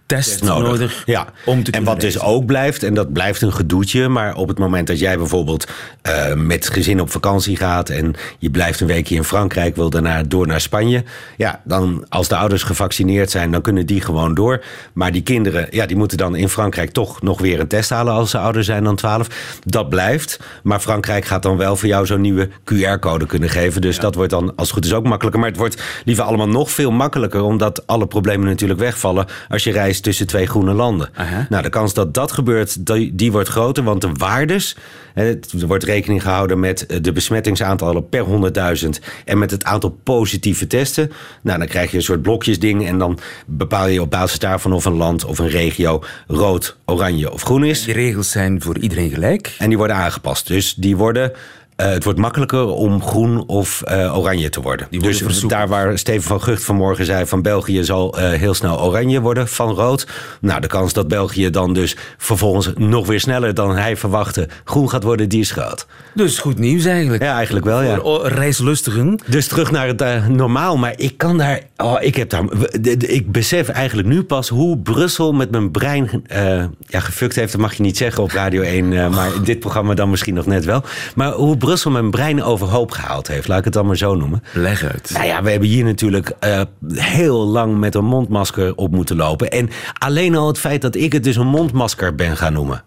test 0.09 0.43
nodig, 0.43 1.03
ja. 1.07 1.27
om 1.45 1.63
te 1.65 1.71
En 1.71 1.85
wat 1.85 2.01
dus 2.01 2.21
ook 2.21 2.47
blijft, 2.47 2.83
en 2.83 2.95
dat 2.95 3.13
blijft 3.13 3.43
een 3.43 3.53
gedoetje... 3.53 4.09
maar 4.09 4.35
op 4.35 4.49
het 4.49 4.59
moment 4.59 4.87
dat 4.87 4.99
jij 4.99 5.17
bijvoorbeeld 5.17 5.69
uh, 6.09 6.35
met 6.35 6.71
gezin 6.71 7.01
op 7.01 7.11
vakantie 7.11 7.57
gaat... 7.57 7.89
en 7.89 8.15
je 8.39 8.51
blijft 8.51 8.81
een 8.81 8.87
weekje 8.87 9.15
in 9.15 9.25
Frankrijk, 9.25 9.77
wil 9.77 9.91
daarna 9.91 10.23
door 10.23 10.47
naar 10.47 10.61
Spanje... 10.61 11.05
ja, 11.37 11.61
dan 11.65 12.07
als 12.09 12.29
de 12.29 12.37
ouders 12.37 12.63
gevaccineerd 12.63 13.31
zijn, 13.31 13.51
dan 13.51 13.61
kunnen 13.61 13.87
die 13.87 14.01
gewoon 14.01 14.35
door. 14.35 14.65
Maar 14.93 15.13
die 15.13 15.23
kinderen, 15.23 15.67
ja, 15.71 15.87
die 15.87 15.97
moeten 15.97 16.19
dan 16.19 16.37
in 16.37 16.49
Frankrijk 16.49 16.91
toch 16.91 17.23
nog 17.23 17.41
weer 17.41 17.61
een 17.61 17.69
test 17.69 17.91
halen... 17.91 18.13
als 18.13 18.31
ze 18.31 18.39
ouder 18.39 18.65
zijn 18.65 18.85
dan 18.85 18.97
12. 18.97 19.29
Dat 19.65 19.89
blijft, 19.89 20.41
maar 20.63 20.81
Frankrijk 20.81 21.25
gaat 21.25 21.43
dan 21.43 21.57
wel 21.57 21.77
voor 21.77 21.89
jou 21.89 22.07
zo'n 22.07 22.21
nieuwe 22.21 22.49
QR-code 22.49 23.27
kunnen 23.27 23.49
geven. 23.49 23.81
Dus 23.81 23.99
dat 23.99 24.15
wordt 24.15 24.31
dan 24.31 24.53
als 24.57 24.67
het 24.69 24.77
goed 24.77 24.85
is 24.85 24.93
ook 24.93 25.07
makkelijker. 25.07 25.41
Maar 25.41 25.51
het 25.51 25.59
wordt 25.59 25.83
liever 26.05 26.25
allemaal 26.25 26.49
nog 26.49 26.71
veel 26.71 26.91
makkelijker... 26.91 27.43
omdat 27.43 27.87
alle 27.87 28.07
problemen 28.07 28.47
natuurlijk 28.47 28.81
wegvallen 28.81 29.27
als 29.49 29.65
je 29.65 29.73
reist 29.73 29.97
tussen 30.01 30.27
twee 30.27 30.47
groene 30.47 30.73
landen. 30.73 31.11
Nou, 31.49 31.63
de 31.63 31.69
kans 31.69 31.95
dat 31.95 32.15
dat 32.15 32.33
gebeurt, 32.33 32.87
die, 32.87 33.15
die 33.15 33.33
wordt 33.33 33.49
groter, 33.49 33.85
want 33.85 34.01
de 34.01 34.11
waardes... 34.13 34.77
Er 35.15 35.67
wordt 35.67 35.85
rekening 35.85 36.23
gehouden 36.23 36.61
met 36.61 36.87
eh, 36.87 36.99
de 37.03 37.13
besmettingsaantallen 37.13 38.09
per 38.09 38.25
100.000 38.83 38.89
en 39.25 39.39
met 39.39 39.51
het 39.51 39.65
aantal 39.65 39.99
positieve 40.03 40.67
testen. 40.67 41.13
Nou, 41.43 41.59
dan 41.59 41.69
krijg 41.69 41.91
je 41.91 41.97
een 41.97 42.03
soort 42.03 42.23
blokjesding 42.23 42.87
en 42.87 42.99
dan 42.99 43.19
bepaal 43.47 43.87
je 43.87 44.03
op 44.03 44.11
basis 44.11 44.39
daarvan 44.39 44.73
of 44.73 44.85
een 44.85 44.97
land 44.97 45.25
of 45.25 45.39
een 45.39 45.49
regio 45.49 46.03
rood, 46.27 46.77
oranje 46.85 47.33
of 47.33 47.43
groen 47.43 47.65
is. 47.65 47.85
Die 47.85 47.95
regels 47.95 48.31
zijn 48.31 48.63
voor 48.63 48.79
iedereen 48.79 49.11
gelijk. 49.11 49.55
En 49.59 49.69
die 49.69 49.79
worden 49.79 49.97
aangepast. 49.97 50.47
Dus 50.47 50.75
die 50.75 50.97
worden 50.97 51.33
eh, 51.79 51.89
het 51.89 52.05
wordt 52.05 52.19
makkelijker 52.19 52.67
om 52.67 53.03
groen 53.03 53.47
of 53.47 53.83
uh, 53.89 54.19
oranje 54.19 54.49
te 54.49 54.61
worden. 54.61 54.87
Die 54.91 55.01
dus 55.01 55.41
daar 55.41 55.69
waar 55.69 55.99
Steven 55.99 56.23
van 56.23 56.43
Gucht 56.43 56.65
vanmorgen 56.65 57.05
zei 57.05 57.27
van 57.27 57.43
België 57.43 57.85
zal 57.85 58.19
uh, 58.19 58.31
heel 58.31 58.55
snel 58.55 58.81
oranje 58.81 59.21
worden 59.21 59.49
van 59.49 59.75
rood. 59.75 60.07
Nou, 60.41 60.61
de 60.61 60.67
kans 60.67 60.93
dat 60.93 61.09
België 61.09 61.51
dan 61.51 61.75
dus 61.75 61.97
vervolgens 62.17 62.73
nog 62.77 63.07
weer 63.07 63.21
sneller 63.21 63.55
dan 63.55 63.77
hij 63.77 63.97
verwachtte 63.97 64.49
groen 64.65 64.91
gaat 64.91 65.03
worden, 65.03 65.29
die 65.29 65.41
is 65.41 65.51
groot. 65.51 65.87
Dus 66.15 66.39
goed 66.39 66.59
nieuws 66.59 66.85
eigenlijk. 66.85 67.23
Ja, 67.23 67.35
eigenlijk 67.35 67.65
wel, 67.65 67.83
ja. 67.83 67.99
Voor 67.99 68.29
reislustigen. 68.29 69.21
Dus 69.27 69.47
terug 69.47 69.71
naar 69.71 69.87
het 69.87 70.29
normaal. 70.29 70.77
Maar 70.77 70.95
ik 70.97 71.17
kan 71.17 71.39
daar. 71.39 71.61
Oh, 71.77 71.97
ik 72.01 72.17
heb 72.17 72.31
daar. 72.31 72.45
Ik 72.99 73.33
besef 73.33 73.69
eigenlijk 73.69 74.09
nu 74.09 74.23
pas 74.23 74.49
hoe 74.49 74.79
Brussel 74.79 75.33
met 75.33 75.51
mijn 75.51 75.71
brein 75.71 76.25
ja, 76.87 77.01
gefukt 77.01 77.35
heeft. 77.35 77.53
Dat 77.53 77.61
mag 77.61 77.75
je 77.75 77.83
niet 77.83 77.97
zeggen 77.97 78.23
op 78.23 78.31
Radio 78.31 78.63
1. 78.63 78.93
Uh, 78.93 79.09
maar 79.09 79.35
in 79.35 79.43
dit 79.43 79.61
programma 79.61 79.95
dan 79.95 80.11
misschien 80.11 80.35
nog 80.35 80.47
net 80.47 80.65
wel. 80.65 80.83
Maar 81.15 81.33
hoe 81.33 81.57
Brussel 81.69 81.91
mijn 81.91 82.11
brein 82.11 82.43
overhoop 82.43 82.91
gehaald 82.91 83.29
heeft. 83.29 83.49
Laat 83.49 83.59
ik 83.59 83.65
het 83.65 83.73
dan 83.73 83.87
maar 83.87 83.97
zo 83.97 84.15
noemen. 84.15 84.43
Leg 84.53 84.85
uit. 84.85 85.11
Nou 85.13 85.27
ja, 85.27 85.43
we 85.43 85.51
hebben 85.51 85.69
hier 85.69 85.85
natuurlijk 85.85 86.33
uh, 86.45 86.61
heel 86.95 87.47
lang 87.47 87.79
met 87.79 87.95
een 87.95 88.05
mondmasker 88.05 88.75
op 88.75 88.91
moeten 88.91 89.17
lopen. 89.17 89.51
En 89.51 89.71
alleen 89.99 90.37
al 90.37 90.47
het 90.47 90.59
feit 90.59 90.83
dat 90.83 90.95
ik 90.95 91.13
het 91.13 91.25
dus 91.25 91.37
een 91.37 91.47
mondmasker 91.47 92.15
ben 92.15 92.37
gaan 92.37 92.53
noemen. 92.53 92.85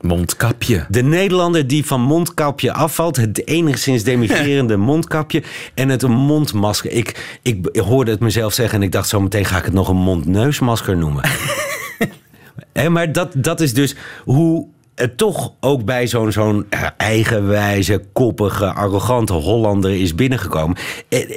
Mondkapje. 0.00 0.86
De 0.88 1.02
Nederlander 1.02 1.66
die 1.66 1.86
van 1.86 2.00
mondkapje 2.00 2.72
afvalt. 2.72 3.16
Het 3.16 3.46
enigszins 3.46 4.02
demigrerende 4.02 4.76
mondkapje. 4.90 5.42
En 5.74 5.88
het 5.88 6.02
een 6.02 6.10
mondmasker. 6.10 6.90
Ik, 6.90 7.38
ik 7.42 7.76
hoorde 7.76 8.10
het 8.10 8.20
mezelf 8.20 8.52
zeggen 8.52 8.78
en 8.78 8.84
ik 8.84 8.92
dacht 8.92 9.08
zo 9.08 9.20
meteen 9.20 9.44
ga 9.44 9.58
ik 9.58 9.64
het 9.64 9.74
nog 9.74 9.88
een 9.88 9.96
mondneusmasker 9.96 10.96
noemen. 10.96 11.24
en, 12.72 12.92
maar 12.92 13.12
dat, 13.12 13.32
dat 13.36 13.60
is 13.60 13.74
dus 13.74 13.96
hoe 14.24 14.66
het 14.96 15.16
toch 15.16 15.52
ook 15.60 15.84
bij 15.84 16.06
zo'n 16.06 16.32
zo'n 16.32 16.66
eigenwijze, 16.96 18.04
koppige, 18.12 18.72
arrogante 18.72 19.32
Hollander 19.32 20.00
is 20.00 20.14
binnengekomen. 20.14 20.76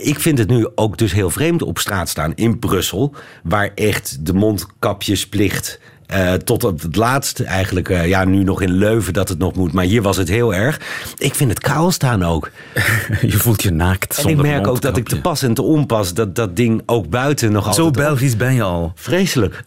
Ik 0.02 0.20
vind 0.20 0.38
het 0.38 0.50
nu 0.50 0.68
ook 0.76 0.98
dus 0.98 1.14
heel 1.14 1.30
vreemd 1.30 1.62
op 1.62 1.78
straat 1.78 2.10
staan 2.10 2.34
in 2.36 2.60
Brussel, 2.60 3.14
waar 3.44 3.72
echt 3.76 4.26
de 4.26 4.34
mondkapjesplicht 4.34 5.80
uh, 6.14 6.34
tot 6.34 6.64
op 6.64 6.82
het 6.82 6.96
laatst 6.96 7.40
eigenlijk, 7.40 7.90
uh, 7.90 8.08
ja, 8.08 8.26
nu 8.26 8.44
nog 8.44 8.62
in 8.62 8.72
Leuven 8.72 9.14
dat 9.14 9.30
het 9.30 9.38
nog 9.38 9.56
moet, 9.56 9.72
maar 9.72 9.86
hier 9.86 10.02
was 10.02 10.18
het 10.18 10.30
heel 10.30 10.54
erg. 10.54 10.80
Ik 11.18 11.36
vind 11.36 11.50
het 11.50 11.60
kaal 11.60 11.92
staan 11.92 12.24
ook. 12.24 12.52
je 13.22 13.38
voelt 13.38 13.64
je 13.64 13.72
naakt. 13.72 14.18
En 14.18 14.30
ik 14.30 14.42
merk 14.42 14.68
ook 14.68 14.82
dat 14.82 14.98
ik 14.98 15.08
te 15.08 15.22
pas 15.22 15.42
en 15.42 15.54
te 15.54 15.62
onpas 15.62 16.14
dat 16.14 16.36
dat 16.36 16.56
ding 16.56 16.82
ook 16.86 17.10
buiten 17.10 17.52
nog 17.52 17.74
Zo 17.74 17.84
altijd. 17.84 18.06
Belgisch 18.08 18.36
ben 18.36 18.54
je 18.54 18.64
al. 18.64 18.92
Vreselijk. 18.96 19.62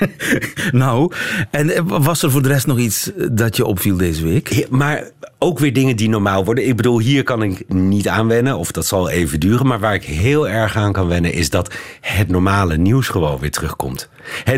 nou, 0.72 1.12
en 1.50 1.86
was 2.02 2.22
er 2.22 2.30
voor 2.30 2.42
de 2.42 2.48
rest 2.48 2.66
nog 2.66 2.78
iets 2.78 3.10
dat 3.30 3.56
je 3.56 3.64
opviel 3.64 3.96
deze 3.96 4.22
week? 4.22 4.52
Ja, 4.52 4.66
maar 4.70 5.10
ook 5.38 5.58
weer 5.58 5.72
dingen 5.72 5.96
die 5.96 6.08
normaal 6.08 6.44
worden. 6.44 6.66
Ik 6.66 6.76
bedoel, 6.76 6.98
hier 6.98 7.22
kan 7.22 7.42
ik 7.42 7.68
niet 7.68 8.08
aan 8.08 8.28
wennen, 8.28 8.56
of 8.56 8.72
dat 8.72 8.86
zal 8.86 9.08
even 9.08 9.40
duren. 9.40 9.66
Maar 9.66 9.80
waar 9.80 9.94
ik 9.94 10.04
heel 10.04 10.48
erg 10.48 10.76
aan 10.76 10.92
kan 10.92 11.08
wennen, 11.08 11.32
is 11.32 11.50
dat 11.50 11.74
het 12.00 12.28
normale 12.28 12.76
nieuws 12.76 13.08
gewoon 13.08 13.38
weer 13.38 13.50
terugkomt. 13.50 14.08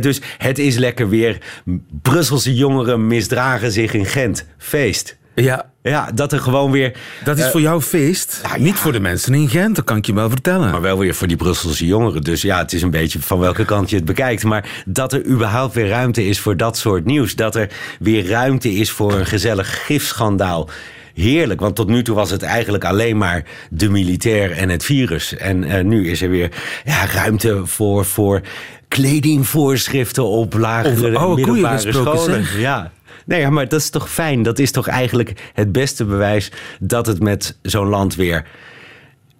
Dus 0.00 0.20
het 0.38 0.58
is 0.58 0.76
lekker 0.76 1.08
weer. 1.08 1.62
Brusselse 2.02 2.54
jongeren 2.54 3.06
misdragen 3.06 3.72
zich 3.72 3.94
in 3.94 4.06
Gent. 4.06 4.46
Feest. 4.58 5.18
Ja. 5.42 5.68
Ja, 5.82 6.10
dat 6.14 6.32
er 6.32 6.40
gewoon 6.40 6.70
weer... 6.70 6.96
Dat 7.24 7.38
is 7.38 7.44
uh, 7.44 7.50
voor 7.50 7.60
jou 7.60 7.80
feest. 7.80 8.42
Niet 8.58 8.74
voor 8.74 8.92
de 8.92 9.00
mensen 9.00 9.34
in 9.34 9.48
Gent, 9.48 9.76
dat 9.76 9.84
kan 9.84 9.96
ik 9.96 10.06
je 10.06 10.14
wel 10.14 10.30
vertellen. 10.30 10.70
Maar 10.70 10.80
wel 10.80 10.98
weer 10.98 11.14
voor 11.14 11.26
die 11.26 11.36
Brusselse 11.36 11.86
jongeren. 11.86 12.22
Dus 12.22 12.42
ja, 12.42 12.58
het 12.58 12.72
is 12.72 12.82
een 12.82 12.90
beetje 12.90 13.20
van 13.20 13.38
welke 13.38 13.64
kant 13.64 13.90
je 13.90 13.96
het 13.96 14.04
bekijkt. 14.04 14.44
Maar 14.44 14.68
dat 14.86 15.12
er 15.12 15.26
überhaupt 15.26 15.74
weer 15.74 15.88
ruimte 15.88 16.26
is 16.26 16.40
voor 16.40 16.56
dat 16.56 16.78
soort 16.78 17.04
nieuws. 17.04 17.34
Dat 17.34 17.54
er 17.54 17.68
weer 17.98 18.26
ruimte 18.28 18.72
is 18.72 18.90
voor 18.90 19.12
een 19.12 19.26
gezellig 19.26 19.84
gifschandaal. 19.86 20.68
Heerlijk, 21.14 21.60
want 21.60 21.76
tot 21.76 21.88
nu 21.88 22.02
toe 22.02 22.14
was 22.14 22.30
het 22.30 22.42
eigenlijk 22.42 22.84
alleen 22.84 23.16
maar 23.16 23.44
de 23.70 23.88
militair 23.88 24.50
en 24.50 24.68
het 24.68 24.84
virus. 24.84 25.36
En 25.36 25.62
uh, 25.62 25.80
nu 25.80 26.10
is 26.10 26.22
er 26.22 26.30
weer 26.30 26.50
ja, 26.84 27.06
ruimte 27.06 27.66
voor... 27.66 28.04
voor 28.04 28.40
kledingvoorschriften 28.88 30.24
op 30.24 30.54
lagere 30.54 31.18
Over 31.18 31.34
middelbare 31.36 31.92
scholen. 31.92 32.44
zeg. 32.44 32.58
Ja. 32.58 32.90
Nee, 33.30 33.50
maar 33.50 33.68
dat 33.68 33.80
is 33.80 33.90
toch 33.90 34.10
fijn. 34.10 34.42
Dat 34.42 34.58
is 34.58 34.70
toch 34.70 34.86
eigenlijk 34.86 35.50
het 35.54 35.72
beste 35.72 36.04
bewijs 36.04 36.52
dat 36.80 37.06
het 37.06 37.20
met 37.20 37.58
zo'n 37.62 37.88
land 37.88 38.14
weer 38.14 38.46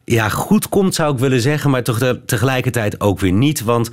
ja, 0.05 0.29
goed 0.29 0.69
komt, 0.69 0.95
zou 0.95 1.13
ik 1.13 1.19
willen 1.19 1.41
zeggen. 1.41 1.71
Maar 1.71 1.83
toch 1.83 1.99
te, 1.99 2.21
tegelijkertijd 2.27 3.01
ook 3.01 3.21
weer 3.21 3.33
niet. 3.33 3.63
Want 3.63 3.91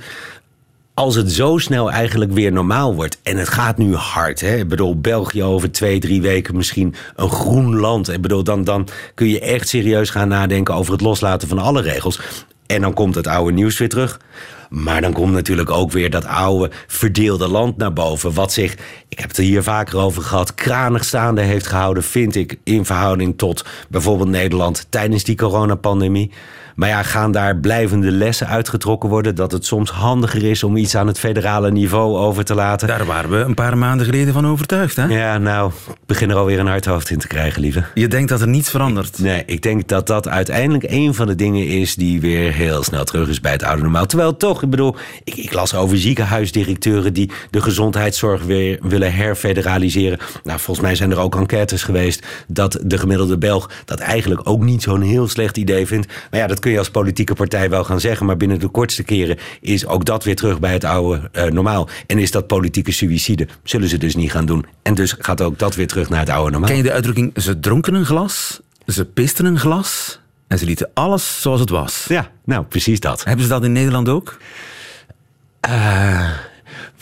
als 0.94 1.14
het 1.14 1.32
zo 1.32 1.58
snel 1.58 1.90
eigenlijk 1.90 2.32
weer 2.32 2.52
normaal 2.52 2.94
wordt. 2.94 3.18
En 3.22 3.36
het 3.36 3.48
gaat 3.48 3.78
nu 3.78 3.94
hard. 3.94 4.40
Hè? 4.40 4.56
Ik 4.56 4.68
bedoel, 4.68 5.00
België 5.00 5.42
over 5.42 5.72
twee, 5.72 5.98
drie 5.98 6.22
weken 6.22 6.56
misschien 6.56 6.94
een 7.16 7.30
groen 7.30 7.76
land. 7.76 8.08
Ik 8.08 8.20
bedoel, 8.20 8.44
dan, 8.44 8.64
dan 8.64 8.88
kun 9.14 9.28
je 9.28 9.40
echt 9.40 9.68
serieus 9.68 10.10
gaan 10.10 10.28
nadenken 10.28 10.74
over 10.74 10.92
het 10.92 11.00
loslaten 11.00 11.48
van 11.48 11.58
alle 11.58 11.82
regels. 11.82 12.20
En 12.66 12.80
dan 12.80 12.94
komt 12.94 13.14
het 13.14 13.26
oude 13.26 13.52
nieuws 13.52 13.78
weer 13.78 13.88
terug. 13.88 14.20
Maar 14.68 15.00
dan 15.00 15.12
komt 15.12 15.32
natuurlijk 15.32 15.70
ook 15.70 15.92
weer 15.92 16.10
dat 16.10 16.24
oude 16.24 16.70
verdeelde 16.86 17.48
land 17.48 17.76
naar 17.76 17.92
boven. 17.92 18.34
Wat 18.34 18.52
zich, 18.52 18.76
ik 19.08 19.18
heb 19.18 19.28
het 19.28 19.38
er 19.38 19.44
hier 19.44 19.62
vaker 19.62 19.98
over 19.98 20.22
gehad, 20.22 20.54
kranig 20.54 21.04
staande 21.04 21.40
heeft 21.40 21.66
gehouden, 21.66 22.02
vind 22.02 22.34
ik, 22.34 22.58
in 22.64 22.84
verhouding 22.84 23.38
tot 23.38 23.64
bijvoorbeeld 23.88 24.28
Nederland 24.28 24.86
tijdens 24.90 25.24
die 25.24 25.36
coronapandemie. 25.36 26.30
Maar 26.78 26.88
ja, 26.88 27.02
gaan 27.02 27.32
daar 27.32 27.56
blijvende 27.56 28.10
lessen 28.10 28.46
uitgetrokken 28.46 29.08
worden? 29.08 29.34
Dat 29.34 29.52
het 29.52 29.66
soms 29.66 29.90
handiger 29.90 30.44
is 30.44 30.62
om 30.62 30.76
iets 30.76 30.94
aan 30.94 31.06
het 31.06 31.18
federale 31.18 31.70
niveau 31.70 32.16
over 32.16 32.44
te 32.44 32.54
laten? 32.54 32.88
Daar 32.88 33.06
waren 33.06 33.30
we 33.30 33.36
een 33.36 33.54
paar 33.54 33.78
maanden 33.78 34.06
geleden 34.06 34.32
van 34.32 34.46
overtuigd, 34.46 34.96
hè? 34.96 35.04
Ja, 35.04 35.38
nou, 35.38 35.72
ik 35.88 36.06
begin 36.06 36.30
er 36.30 36.36
alweer 36.36 36.58
een 36.58 36.66
hard 36.66 36.84
hoofd 36.84 37.10
in 37.10 37.18
te 37.18 37.26
krijgen, 37.26 37.60
lieve. 37.60 37.84
Je 37.94 38.08
denkt 38.08 38.28
dat 38.28 38.40
er 38.40 38.48
niets 38.48 38.70
verandert? 38.70 39.18
Nee, 39.18 39.42
ik 39.46 39.62
denk 39.62 39.88
dat 39.88 40.06
dat 40.06 40.28
uiteindelijk 40.28 40.84
een 40.88 41.14
van 41.14 41.26
de 41.26 41.34
dingen 41.34 41.66
is 41.66 41.94
die 41.94 42.20
weer 42.20 42.52
heel 42.52 42.82
snel 42.82 43.04
terug 43.04 43.28
is 43.28 43.40
bij 43.40 43.52
het 43.52 43.62
oude 43.62 43.82
normaal. 43.82 44.06
Terwijl 44.06 44.36
toch, 44.36 44.62
ik 44.62 44.70
bedoel, 44.70 44.96
ik, 45.24 45.34
ik 45.34 45.52
las 45.52 45.74
over 45.74 45.98
ziekenhuisdirecteuren 45.98 47.12
die 47.12 47.30
de 47.50 47.60
gezondheidszorg 47.60 48.42
weer 48.42 48.78
willen 48.82 49.14
herfederaliseren. 49.14 50.18
Nou, 50.44 50.58
volgens 50.58 50.86
mij 50.86 50.94
zijn 50.94 51.10
er 51.10 51.18
ook 51.18 51.36
enquêtes 51.36 51.82
geweest 51.82 52.26
dat 52.46 52.78
de 52.82 52.98
gemiddelde 52.98 53.38
Belg 53.38 53.70
dat 53.84 53.98
eigenlijk 53.98 54.40
ook 54.48 54.62
niet 54.62 54.82
zo'n 54.82 55.02
heel 55.02 55.28
slecht 55.28 55.56
idee 55.56 55.86
vindt. 55.86 56.06
Maar 56.30 56.40
ja, 56.40 56.46
dat 56.46 56.58
kun 56.58 56.67
je 56.72 56.78
als 56.78 56.90
politieke 56.90 57.34
partij 57.34 57.70
wel 57.70 57.84
gaan 57.84 58.00
zeggen. 58.00 58.26
Maar 58.26 58.36
binnen 58.36 58.58
de 58.58 58.68
kortste 58.68 59.02
keren 59.02 59.36
is 59.60 59.86
ook 59.86 60.04
dat 60.04 60.24
weer 60.24 60.36
terug 60.36 60.60
bij 60.60 60.72
het 60.72 60.84
oude 60.84 61.30
uh, 61.32 61.44
normaal. 61.44 61.88
En 62.06 62.18
is 62.18 62.30
dat 62.30 62.46
politieke 62.46 62.92
suïcide. 62.92 63.48
Zullen 63.62 63.88
ze 63.88 63.98
dus 63.98 64.14
niet 64.14 64.30
gaan 64.30 64.46
doen. 64.46 64.66
En 64.82 64.94
dus 64.94 65.14
gaat 65.18 65.40
ook 65.40 65.58
dat 65.58 65.74
weer 65.74 65.86
terug 65.86 66.08
naar 66.08 66.20
het 66.20 66.28
oude 66.28 66.50
normaal. 66.50 66.68
Ken 66.68 66.78
je 66.78 66.84
de 66.84 66.92
uitdrukking, 66.92 67.32
ze 67.36 67.60
dronken 67.60 67.94
een 67.94 68.04
glas, 68.04 68.60
ze 68.86 69.04
pisten 69.04 69.44
een 69.44 69.58
glas 69.58 70.20
en 70.46 70.58
ze 70.58 70.64
lieten 70.64 70.90
alles 70.94 71.40
zoals 71.40 71.60
het 71.60 71.70
was? 71.70 72.04
Ja, 72.08 72.30
nou, 72.44 72.64
precies 72.64 73.00
dat. 73.00 73.24
Hebben 73.24 73.44
ze 73.44 73.50
dat 73.50 73.64
in 73.64 73.72
Nederland 73.72 74.08
ook? 74.08 74.36
Uh, 75.68 76.30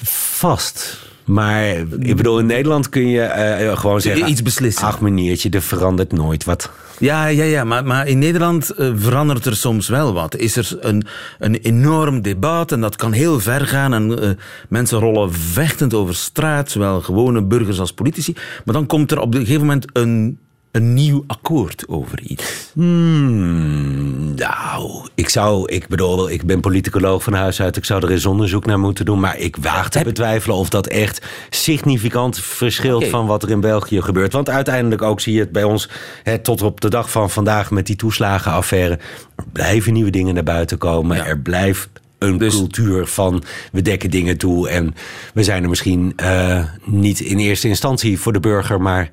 vast. 0.03 0.99
Maar 1.26 1.64
ik 1.99 2.16
bedoel, 2.16 2.38
in 2.38 2.47
Nederland 2.47 2.88
kun 2.88 3.09
je 3.09 3.59
uh, 3.61 3.78
gewoon 3.78 4.00
zeggen... 4.00 4.28
Iets 4.28 4.42
beslissen. 4.42 4.87
Ach 4.87 5.00
meneertje, 5.00 5.50
er 5.50 5.62
verandert 5.62 6.12
nooit 6.12 6.45
wat. 6.45 6.71
Ja, 6.99 7.26
ja, 7.26 7.45
ja 7.45 7.64
maar, 7.64 7.85
maar 7.85 8.06
in 8.06 8.18
Nederland 8.18 8.73
uh, 8.78 8.90
verandert 8.97 9.45
er 9.45 9.56
soms 9.56 9.88
wel 9.88 10.12
wat. 10.12 10.37
Is 10.37 10.56
er 10.56 10.76
een, 10.80 11.06
een 11.38 11.54
enorm 11.54 12.23
debat 12.23 12.73
en 12.73 12.80
dat 12.80 12.97
kan 12.97 13.12
heel 13.12 13.40
ver 13.40 13.66
gaan. 13.66 13.95
En 13.95 14.11
uh, 14.11 14.30
mensen 14.68 14.99
rollen 14.99 15.33
vechtend 15.33 15.95
over 15.95 16.14
straat, 16.14 16.71
zowel 16.71 17.00
gewone 17.00 17.42
burgers 17.42 17.80
als 17.80 17.92
politici. 17.92 18.33
Maar 18.64 18.75
dan 18.75 18.87
komt 18.87 19.11
er 19.11 19.21
op 19.21 19.35
een 19.35 19.40
gegeven 19.40 19.66
moment 19.66 19.87
een 19.92 20.38
een 20.76 20.95
nieuw 20.95 21.25
akkoord 21.26 21.88
over 21.88 22.21
iets? 22.23 22.71
Hmm, 22.73 24.35
nou, 24.35 25.06
ik 25.14 25.28
zou, 25.28 25.73
ik 25.73 25.88
bedoel, 25.88 26.30
ik 26.30 26.47
ben 26.47 26.61
politicoloog 26.61 27.23
van 27.23 27.33
huis 27.33 27.61
uit. 27.61 27.76
Ik 27.76 27.85
zou 27.85 28.02
er 28.02 28.11
eens 28.11 28.26
onderzoek 28.26 28.66
naar 28.66 28.78
moeten 28.78 29.04
doen. 29.04 29.21
Maar 29.21 29.38
ik 29.38 29.56
waag 29.56 29.88
te 29.88 30.04
betwijfelen 30.04 30.56
of 30.56 30.68
dat 30.68 30.87
echt 30.87 31.26
significant 31.50 32.38
verschilt 32.38 32.97
okay. 32.97 33.11
van 33.11 33.26
wat 33.26 33.42
er 33.42 33.50
in 33.50 33.61
België 33.61 34.02
gebeurt. 34.02 34.33
Want 34.33 34.50
uiteindelijk 34.50 35.02
ook 35.02 35.21
zie 35.21 35.33
je 35.33 35.40
het 35.40 35.52
bij 35.52 35.64
ons, 35.64 35.88
hè, 36.23 36.38
tot 36.38 36.62
op 36.62 36.80
de 36.80 36.90
dag 36.90 37.11
van 37.11 37.30
vandaag 37.30 37.71
met 37.71 37.87
die 37.87 37.97
toeslagenaffaire. 37.97 38.99
Er 39.37 39.45
blijven 39.52 39.92
nieuwe 39.92 40.11
dingen 40.11 40.35
naar 40.35 40.42
buiten 40.42 40.78
komen. 40.78 41.16
Ja. 41.16 41.26
Er 41.26 41.38
blijft 41.38 41.88
een 42.18 42.38
dus, 42.38 42.54
cultuur 42.54 43.06
van 43.06 43.42
we 43.73 43.83
dekken 43.83 44.11
dingen 44.11 44.37
toe. 44.37 44.68
En 44.68 44.95
we 45.35 45.45
zijn 45.45 45.62
er 45.62 45.68
misschien 45.68 46.12
uh, 46.23 46.64
niet 46.85 47.21
in 47.21 47.38
eerste 47.38 47.68
instantie 47.68 48.21
voor 48.21 48.33
de 48.33 48.40
burger, 48.40 48.80
maar 48.80 49.11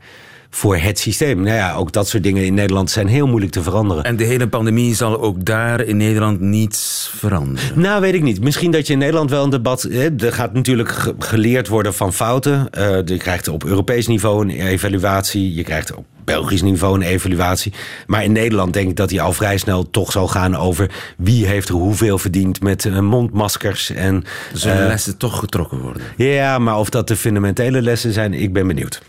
voor 0.55 0.77
het 0.77 0.99
systeem. 0.99 1.41
Nou 1.41 1.55
ja, 1.55 1.73
ook 1.73 1.91
dat 1.91 2.07
soort 2.07 2.23
dingen 2.23 2.45
in 2.45 2.53
Nederland 2.53 2.91
zijn 2.91 3.07
heel 3.07 3.27
moeilijk 3.27 3.51
te 3.51 3.63
veranderen. 3.63 4.03
En 4.03 4.15
de 4.15 4.23
hele 4.23 4.47
pandemie 4.47 4.95
zal 4.95 5.21
ook 5.21 5.45
daar 5.45 5.81
in 5.81 5.97
Nederland 5.97 6.39
niets 6.39 7.11
veranderen? 7.15 7.79
Nou, 7.79 8.01
weet 8.01 8.13
ik 8.13 8.21
niet. 8.21 8.41
Misschien 8.43 8.71
dat 8.71 8.87
je 8.87 8.93
in 8.93 8.99
Nederland 8.99 9.29
wel 9.29 9.43
een 9.43 9.49
debat... 9.49 9.81
Hè, 9.81 10.15
er 10.17 10.33
gaat 10.33 10.53
natuurlijk 10.53 11.13
geleerd 11.19 11.67
worden 11.67 11.93
van 11.93 12.13
fouten. 12.13 12.67
Uh, 12.77 12.87
je 13.05 13.17
krijgt 13.17 13.47
op 13.47 13.65
Europees 13.65 14.07
niveau 14.07 14.41
een 14.41 14.49
evaluatie. 14.49 15.53
Je 15.53 15.63
krijgt 15.63 15.95
op 15.95 16.05
Belgisch 16.23 16.61
niveau 16.61 16.95
een 16.95 17.01
evaluatie. 17.01 17.73
Maar 18.07 18.23
in 18.23 18.31
Nederland 18.31 18.73
denk 18.73 18.89
ik 18.89 18.95
dat 18.95 19.09
hij 19.09 19.21
al 19.21 19.33
vrij 19.33 19.57
snel 19.57 19.89
toch 19.89 20.11
zal 20.11 20.27
gaan 20.27 20.55
over... 20.55 20.91
wie 21.17 21.45
heeft 21.45 21.69
er 21.69 21.75
hoeveel 21.75 22.17
verdiend 22.17 22.61
met 22.61 22.85
uh, 22.85 22.99
mondmaskers. 22.99 23.89
En, 23.89 24.23
Zullen 24.53 24.81
uh, 24.81 24.87
lessen 24.87 25.17
toch 25.17 25.39
getrokken 25.39 25.79
worden? 25.79 26.01
Ja, 26.17 26.59
maar 26.59 26.77
of 26.77 26.89
dat 26.89 27.07
de 27.07 27.15
fundamentele 27.15 27.81
lessen 27.81 28.13
zijn, 28.13 28.33
ik 28.33 28.53
ben 28.53 28.67
benieuwd. 28.67 29.01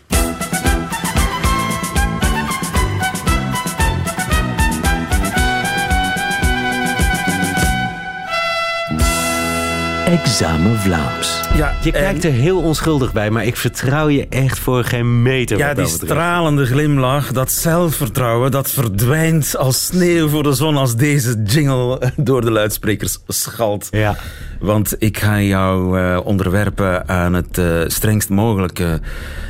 Examen 10.23 10.79
Vlaams. 10.79 11.41
Ja, 11.55 11.73
Je 11.83 11.91
kijkt 11.91 12.23
er 12.23 12.31
heel 12.31 12.61
onschuldig 12.61 13.13
bij, 13.13 13.29
maar 13.31 13.45
ik 13.45 13.55
vertrouw 13.55 14.07
je 14.07 14.27
echt 14.27 14.59
voor 14.59 14.83
geen 14.83 15.21
meter. 15.21 15.57
Ja, 15.57 15.73
die 15.73 15.85
stralende 15.85 16.65
glimlach, 16.65 17.31
dat 17.31 17.51
zelfvertrouwen, 17.51 18.51
dat 18.51 18.71
verdwijnt 18.71 19.57
als 19.57 19.85
sneeuw 19.85 20.27
voor 20.29 20.43
de 20.43 20.53
zon 20.53 20.77
als 20.77 20.95
deze 20.95 21.43
jingle 21.43 22.11
door 22.15 22.41
de 22.41 22.51
luidsprekers 22.51 23.17
schalt. 23.27 23.87
Ja. 23.91 24.15
Want 24.59 24.95
ik 24.99 25.17
ga 25.17 25.41
jou 25.41 25.99
eh, 25.99 26.19
onderwerpen 26.23 27.07
aan 27.07 27.33
het 27.33 27.57
eh, 27.57 27.81
strengst 27.87 28.29
mogelijke 28.29 28.99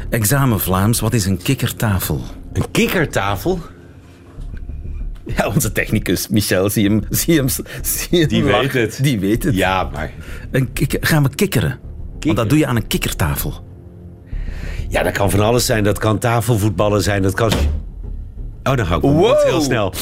examen 0.09 0.59
Vlaams. 0.59 0.99
Wat 0.99 1.13
is 1.13 1.25
een 1.25 1.41
kikkertafel? 1.41 2.21
Een 2.53 2.71
kikkertafel? 2.71 3.59
Ja, 5.25 5.47
onze 5.47 5.71
technicus 5.71 6.27
Michel, 6.27 6.69
zie 6.69 6.87
hem, 6.89 7.01
zie 7.09 7.35
hem, 7.35 7.47
zie 7.81 8.19
hem 8.19 8.27
Die 8.27 8.43
weet 8.43 8.73
het. 8.73 8.99
Die 9.01 9.19
weet 9.19 9.43
het. 9.43 9.55
Ja, 9.55 9.89
maar... 9.93 10.11
Een 10.51 10.73
kikker, 10.73 10.99
gaan 11.01 11.23
we 11.23 11.29
kikkeren? 11.35 11.79
Want 12.19 12.37
dat 12.37 12.49
doe 12.49 12.57
je 12.57 12.65
aan 12.65 12.75
een 12.75 12.87
kikkertafel. 12.87 13.63
Ja, 14.89 15.03
dat 15.03 15.13
kan 15.13 15.29
van 15.31 15.39
alles 15.39 15.65
zijn. 15.65 15.83
Dat 15.83 15.97
kan 15.97 16.17
tafelvoetballen 16.17 17.01
zijn. 17.03 17.21
Dat 17.21 17.33
kan... 17.33 17.51
Oh, 18.63 18.75
dan 18.75 18.85
hou 18.85 18.97
ik 18.97 19.13
Wow. 19.19 19.43
heel 19.43 19.61
snel. 19.61 19.93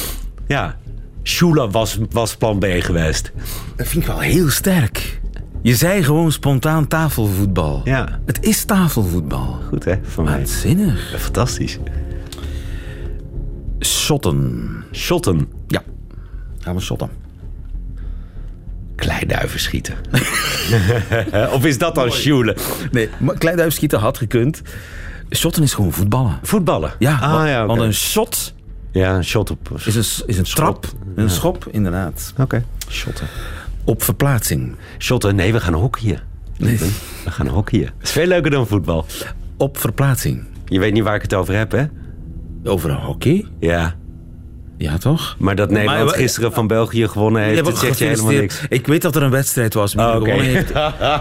Ja. 0.46 0.76
Shula 1.22 1.68
was, 1.68 1.98
was 2.10 2.36
plan 2.36 2.58
B 2.58 2.64
geweest. 2.68 3.32
Dat 3.76 3.86
vind 3.86 4.02
ik 4.04 4.10
wel 4.10 4.20
heel 4.20 4.50
sterk. 4.50 5.20
Je 5.62 5.74
zei 5.74 6.02
gewoon 6.02 6.32
spontaan 6.32 6.86
tafelvoetbal. 6.88 7.80
Ja. 7.84 8.20
Het 8.26 8.44
is 8.44 8.64
tafelvoetbal. 8.64 9.58
Goed, 9.68 9.84
hè? 9.84 9.94
Van 10.02 10.24
mij. 10.24 10.36
Waanzinnig. 10.36 11.14
Fantastisch. 11.18 11.78
Shotten. 13.84 14.84
Shotten. 14.92 15.48
Ja. 15.68 15.82
Gaan 16.58 16.74
we 16.74 16.80
shotten. 16.80 17.10
Kleiduiven 18.96 19.60
schieten. 19.60 19.94
of 21.56 21.64
is 21.64 21.78
dat 21.78 21.94
dan 21.94 22.10
Shula? 22.10 22.54
Nee, 22.90 23.08
maar 23.18 23.38
kleiduif 23.38 23.72
schieten 23.72 23.98
had 23.98 24.18
gekund. 24.18 24.62
Shotten 25.30 25.62
is 25.62 25.74
gewoon 25.74 25.92
voetballen. 25.92 26.38
Voetballen? 26.42 26.92
Ja, 26.98 27.18
ah, 27.18 27.46
ja 27.48 27.66
want 27.66 27.80
een 27.80 27.94
shot 27.94 28.54
Ja, 28.92 29.14
een 29.14 29.24
shot 29.24 29.50
op... 29.50 29.70
is 29.84 29.94
een, 29.94 30.26
is 30.26 30.38
een 30.38 30.44
trap. 30.44 30.86
Een 31.14 31.22
Ja. 31.22 31.28
schop, 31.28 31.66
inderdaad. 31.70 32.32
Oké. 32.38 32.64
Shotten. 32.88 33.26
Op 33.84 34.02
verplaatsing. 34.02 34.76
Shotten? 34.98 35.34
Nee, 35.34 35.52
we 35.52 35.60
gaan 35.60 35.72
hockeyen. 35.74 36.20
Nee. 36.56 36.78
We 37.24 37.30
gaan 37.30 37.46
hockeyen. 37.46 37.84
Dat 37.98 38.02
is 38.02 38.10
veel 38.10 38.26
leuker 38.26 38.50
dan 38.50 38.66
voetbal. 38.66 39.06
Op 39.56 39.78
verplaatsing. 39.78 40.44
Je 40.66 40.78
weet 40.78 40.92
niet 40.92 41.02
waar 41.02 41.14
ik 41.14 41.22
het 41.22 41.34
over 41.34 41.54
heb, 41.56 41.70
hè? 41.72 41.84
Over 42.64 42.92
hockey? 42.92 43.46
Ja. 43.60 43.94
Ja, 44.76 44.98
toch? 44.98 45.36
Maar 45.38 45.54
dat 45.56 45.70
Nederland 45.70 46.04
Maar- 46.04 46.14
gisteren 46.14 46.52
van 46.52 46.66
België 46.66 47.08
gewonnen 47.08 47.42
heeft, 47.42 47.56
dat 47.56 47.64
maar 47.64 47.76
zegt 47.76 47.98
je 47.98 48.04
helemaal 48.04 48.32
niks. 48.32 48.60
Ik 48.68 48.86
weet 48.86 49.02
dat 49.02 49.16
er 49.16 49.22
een 49.22 49.30
wedstrijd 49.30 49.74
was. 49.74 49.94
Er 49.94 50.06
oké. 50.08 50.12
gewonnen 50.14 50.44
heeft. 50.44 50.72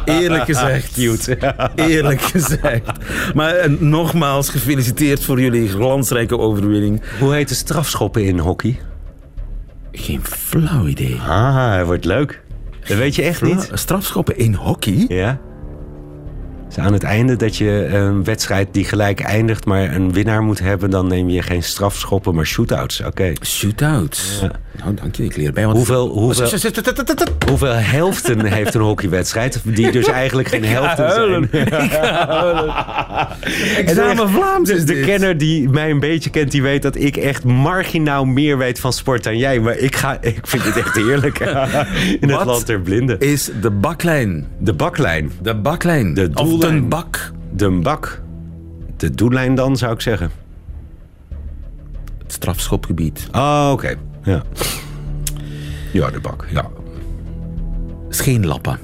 Eerlijk 0.21 0.43
gezegd. 0.43 0.93
Cute. 0.93 1.37
Eerlijk 1.75 2.21
gezegd. 2.21 2.91
Maar 3.33 3.55
eh, 3.55 3.69
nogmaals 3.79 4.49
gefeliciteerd 4.49 5.23
voor 5.25 5.41
jullie 5.41 5.69
glansrijke 5.69 6.37
overwinning. 6.37 7.01
Hoe 7.19 7.33
heet 7.33 7.49
de 7.49 7.55
strafschoppen 7.55 8.23
in 8.25 8.39
hockey? 8.39 8.79
Geen 9.91 10.21
flauw 10.23 10.85
idee. 10.87 11.19
Ah, 11.27 11.75
het 11.75 11.85
wordt 11.85 12.05
leuk. 12.05 12.41
Dat 12.87 12.97
weet 12.97 13.15
je 13.15 13.21
echt 13.21 13.41
niet. 13.41 13.69
Strafschoppen 13.73 14.37
in 14.37 14.53
hockey? 14.53 15.05
Ja. 15.07 15.39
Dus 16.75 16.83
aan 16.83 16.93
het 16.93 17.03
einde 17.03 17.35
dat 17.35 17.55
je 17.55 17.87
een 17.91 18.23
wedstrijd 18.23 18.67
die 18.71 18.85
gelijk 18.85 19.19
eindigt, 19.19 19.65
maar 19.65 19.95
een 19.95 20.13
winnaar 20.13 20.43
moet 20.43 20.59
hebben, 20.59 20.89
dan 20.89 21.07
neem 21.07 21.29
je 21.29 21.41
geen 21.41 21.63
strafschoppen, 21.63 22.35
maar 22.35 22.45
shootouts. 22.45 23.01
Oké. 23.01 23.33
Shootouts. 23.41 24.41
Nou, 24.77 24.95
dank 24.95 25.15
je. 25.15 25.23
Ik 25.23 25.35
leer 25.35 25.53
bij. 25.53 25.65
Want... 25.65 25.77
Hoeveel, 25.77 26.07
hoeveel, 26.07 26.59
hoeveel 27.47 27.73
helften 27.73 28.45
heeft 28.53 28.73
een 28.73 28.81
hockeywedstrijd? 28.81 29.61
Die 29.63 29.91
dus 29.91 30.07
eigenlijk 30.07 30.47
geen 30.47 30.65
helften 30.77 31.11
zijn. 31.11 31.51
Examen 33.85 34.29
Vlaams 34.29 34.69
Dus 34.69 34.77
is 34.77 34.85
de 34.85 34.99
kenner 34.99 35.37
die 35.37 35.69
mij 35.69 35.89
een 35.89 35.99
beetje 35.99 36.29
kent, 36.29 36.51
die 36.51 36.61
weet 36.61 36.81
dat 36.81 36.95
ik 36.95 37.17
echt 37.17 37.43
marginaal 37.43 38.25
meer 38.25 38.57
weet 38.57 38.79
van 38.79 38.93
sport 38.93 39.23
dan 39.23 39.37
jij. 39.37 39.59
Maar 39.59 39.77
ik, 39.77 39.95
ga, 39.95 40.17
ik 40.21 40.47
vind 40.47 40.63
het 40.63 40.77
echt 40.77 40.95
heerlijk. 40.95 41.39
In 42.19 42.29
het 42.29 42.45
land 42.45 42.67
der 42.67 42.81
blinden. 42.81 43.19
Is 43.19 43.49
de 43.61 43.71
baklijn. 43.71 44.47
De 44.57 44.73
baklijn. 44.73 45.31
De 45.41 45.55
baklijn. 45.55 46.13
De 46.13 46.29
of 46.33 46.62
doellijn. 46.63 46.81
de 46.83 46.87
bak. 46.95 47.31
De 47.51 47.69
bak. 47.69 48.21
De 48.97 49.11
doellijn 49.11 49.55
dan, 49.55 49.77
zou 49.77 49.93
ik 49.93 50.01
zeggen. 50.01 50.31
Het 52.23 52.31
strafschopgebied. 52.31 53.27
Oh, 53.31 53.69
oké. 53.71 53.95
Ja. 54.23 54.43
Ja, 55.93 56.11
de 56.11 56.19
bak. 56.19 56.45
Ja. 56.51 56.67
Scheenlappen. 58.09 58.79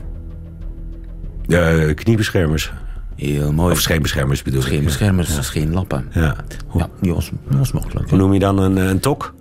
De 1.46 1.92
kniebeschermers. 1.96 2.72
Heel 3.16 3.54
mooi. 3.54 3.72
Of 3.72 3.80
scheenbeschermers 3.80 4.44
bedoel 4.44 4.60
ik. 4.60 4.66
Scheenbeschermers, 4.66 5.46
scheenlappen. 5.46 6.08
Ja. 6.12 6.36
Ja, 6.74 6.90
die 7.02 7.14
was, 7.14 7.32
die 7.50 7.58
was 7.58 7.72
makkelijk. 7.72 8.10
Hoe 8.10 8.18
noem 8.18 8.34
je 8.34 8.40
dan 8.40 8.60
een, 8.60 8.78
eh, 8.78 8.86
een 8.86 9.00
tok? 9.00 9.34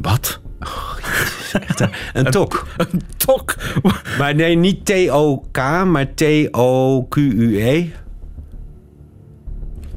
Wat? 0.00 0.40
Een 2.12 2.30
tok. 2.30 2.66
Een 2.76 3.02
tok. 3.16 3.54
Maar 4.18 4.34
nee, 4.34 4.56
niet 4.56 4.84
T-O-K, 4.86 5.56
maar 5.86 6.14
T-O-Q-U-E. 6.14 7.86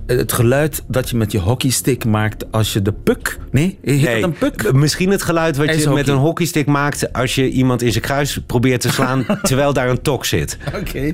Het 0.05 0.33
geluid 0.33 0.83
dat 0.87 1.09
je 1.09 1.17
met 1.17 1.31
je 1.31 1.39
hockeystick 1.39 2.05
maakt 2.05 2.51
als 2.51 2.73
je 2.73 2.81
de 2.81 2.91
puk... 2.93 3.39
Nee, 3.51 3.77
heet 3.81 4.01
Nee, 4.01 4.21
dat 4.21 4.29
een 4.29 4.37
puk? 4.51 4.73
Misschien 4.73 5.09
het 5.11 5.21
geluid 5.23 5.57
wat 5.57 5.81
je 5.81 5.89
met 5.89 6.07
een 6.07 6.15
hockeystick 6.17 6.65
maakt... 6.65 7.13
als 7.13 7.35
je 7.35 7.49
iemand 7.49 7.81
in 7.81 7.91
zijn 7.91 8.03
kruis 8.03 8.39
probeert 8.45 8.81
te 8.81 8.89
slaan... 8.91 9.25
terwijl 9.41 9.73
daar 9.73 9.89
een 9.89 10.01
tok 10.01 10.25
zit. 10.25 10.57
Oké. 10.75 11.13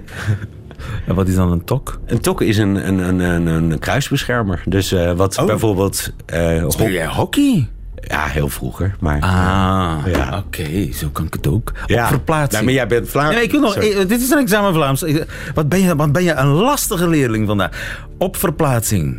En 1.07 1.15
wat 1.15 1.27
is 1.27 1.35
dan 1.35 1.51
een 1.51 1.63
tok? 1.63 1.99
Een 2.05 2.19
tok 2.19 2.41
is 2.41 2.57
een, 2.57 2.87
een, 2.87 2.97
een, 2.99 3.19
een, 3.19 3.47
een 3.71 3.79
kruisbeschermer. 3.79 4.63
Dus 4.65 4.91
eh, 4.91 5.11
wat 5.11 5.37
Oh. 5.37 5.45
bijvoorbeeld... 5.45 6.11
eh, 6.25 6.63
Speel 6.69 6.89
jij 6.89 7.07
hockey? 7.07 7.67
Ja, 7.95 8.25
heel 8.25 8.49
vroeger. 8.49 8.95
Maar, 8.99 9.21
Ah, 9.21 9.97
Ja. 10.05 10.43
oké. 10.45 10.91
Zo 10.93 11.09
kan 11.09 11.25
ik 11.25 11.33
het 11.33 11.47
ook. 11.47 11.71
ja. 11.85 12.03
Op 12.03 12.09
verplaatsing. 12.09 12.59
Ja, 12.59 12.63
maar 12.65 12.73
jij 12.73 12.87
bent 12.87 13.09
Vlaams. 13.09 13.35
Nee, 13.35 13.43
ik 13.43 13.51
wil 13.51 13.59
nog, 13.61 13.73
Sorry. 13.73 13.91
eh, 13.91 14.07
dit 14.07 14.21
is 14.21 14.29
een 14.29 14.37
examen 14.37 14.73
Vlaams. 14.73 15.03
Eh, 15.03 15.21
Wat 15.53 15.69
ben, 15.69 15.79
je, 15.79 15.95
wat 15.95 16.11
ben 16.11 16.23
je 16.23 16.33
een 16.33 16.47
lastige 16.47 17.07
leerling 17.07 17.47
vandaag. 17.47 17.97
Op 18.17 18.35
verplaatsing. 18.37 19.17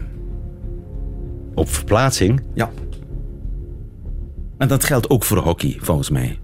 Op 1.55 1.71
verplaatsing? 1.71 2.43
Ja. 2.55 2.71
En 4.59 4.69
dat 4.69 4.85
geldt 4.85 5.11
ook 5.11 5.25
voor 5.25 5.39
hockey, 5.39 5.77
volgens 5.81 6.11
mij. 6.11 6.39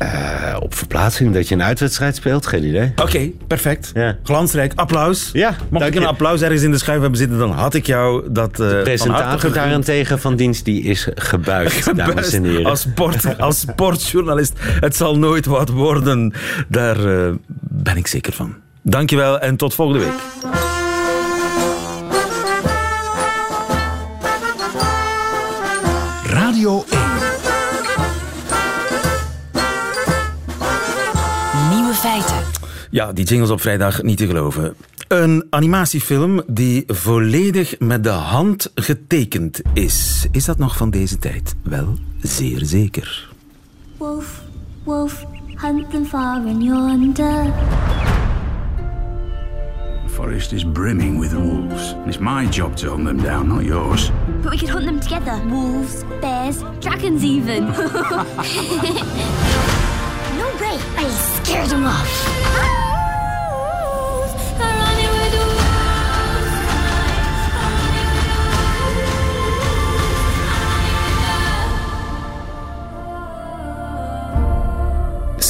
Eh, 0.00 0.56
op 0.60 0.74
verplaatsing 0.74 1.34
dat 1.34 1.48
je 1.48 1.54
een 1.54 1.62
uitwedstrijd 1.62 2.16
speelt? 2.16 2.46
Geen 2.46 2.64
idee. 2.64 2.92
Oké, 3.02 3.30
perfect. 3.46 3.90
Ja. 3.94 4.16
Glansrijk. 4.22 4.72
Applaus. 4.74 5.30
Ja, 5.32 5.48
Mocht 5.48 5.70
dank 5.70 5.84
ik 5.84 5.94
een 5.94 6.00
je. 6.00 6.06
applaus 6.08 6.40
ergens 6.42 6.62
in 6.62 6.70
de 6.70 6.78
schuif 6.78 7.00
hebben 7.00 7.18
zitten, 7.18 7.38
dan 7.38 7.50
had 7.50 7.74
ik 7.74 7.86
jou 7.86 8.26
dat... 8.32 8.50
eh, 8.50 8.56
van 8.56 8.66
harte 8.68 8.82
Presentator 8.82 9.52
daarentegen 9.52 10.20
van 10.20 10.36
dienst 10.36 10.64
die 10.64 10.82
is 10.82 11.08
gebuigd, 11.14 11.96
dames 11.96 12.32
en 12.32 12.44
heren. 12.44 12.64
Als, 12.66 12.80
sport, 12.80 13.38
als 13.38 13.60
sportjournalist. 13.60 14.52
Het 14.58 14.96
zal 14.96 15.18
nooit 15.18 15.46
wat 15.46 15.68
worden. 15.68 16.32
Daar 16.68 17.04
eh, 17.26 17.32
ben 17.58 17.96
ik 17.96 18.06
zeker 18.06 18.32
van. 18.32 18.54
Dankjewel 18.82 19.40
en 19.40 19.56
tot 19.56 19.74
volgende 19.74 20.04
week. 20.04 20.14
Radio 26.26 26.84
1. 26.90 26.99
Ja, 33.00 33.12
die 33.12 33.24
jingles 33.24 33.50
op 33.50 33.60
vrijdag 33.60 34.02
niet 34.02 34.18
te 34.18 34.26
geloven. 34.26 34.74
Een 35.08 35.46
animatiefilm 35.50 36.42
die 36.46 36.84
volledig 36.86 37.78
met 37.78 38.04
de 38.04 38.08
hand 38.08 38.70
getekend 38.74 39.60
is. 39.72 40.26
Is 40.30 40.44
dat 40.44 40.58
nog 40.58 40.76
van 40.76 40.90
deze 40.90 41.18
tijd? 41.18 41.54
Wel, 41.62 41.98
zeer 42.22 42.64
zeker. 42.64 43.28
Wolf, 43.96 44.42
wolf, 44.84 45.26
hunt 45.54 45.90
them 45.90 46.04
far 46.04 46.36
and 46.36 46.62
yonder. 46.62 47.44
The 50.04 50.12
forest 50.12 50.52
is 50.52 50.64
brimming 50.72 51.20
with 51.20 51.32
wolves. 51.32 51.94
It's 52.06 52.18
my 52.18 52.46
job 52.50 52.76
to 52.76 52.88
hunt 52.88 53.06
them 53.06 53.22
down, 53.22 53.46
not 53.46 53.62
yours. 53.62 54.10
But 54.42 54.50
we 54.50 54.58
could 54.58 54.70
hunt 54.70 54.84
them 54.84 55.00
together. 55.00 55.40
Wolves, 55.48 55.94
bears, 56.20 56.56
dragons 56.78 57.22
even. 57.22 57.64
no 60.38 60.46
way. 60.60 60.78
I 60.96 61.08
scared 61.42 61.68
them 61.68 61.84
off. 61.84 62.89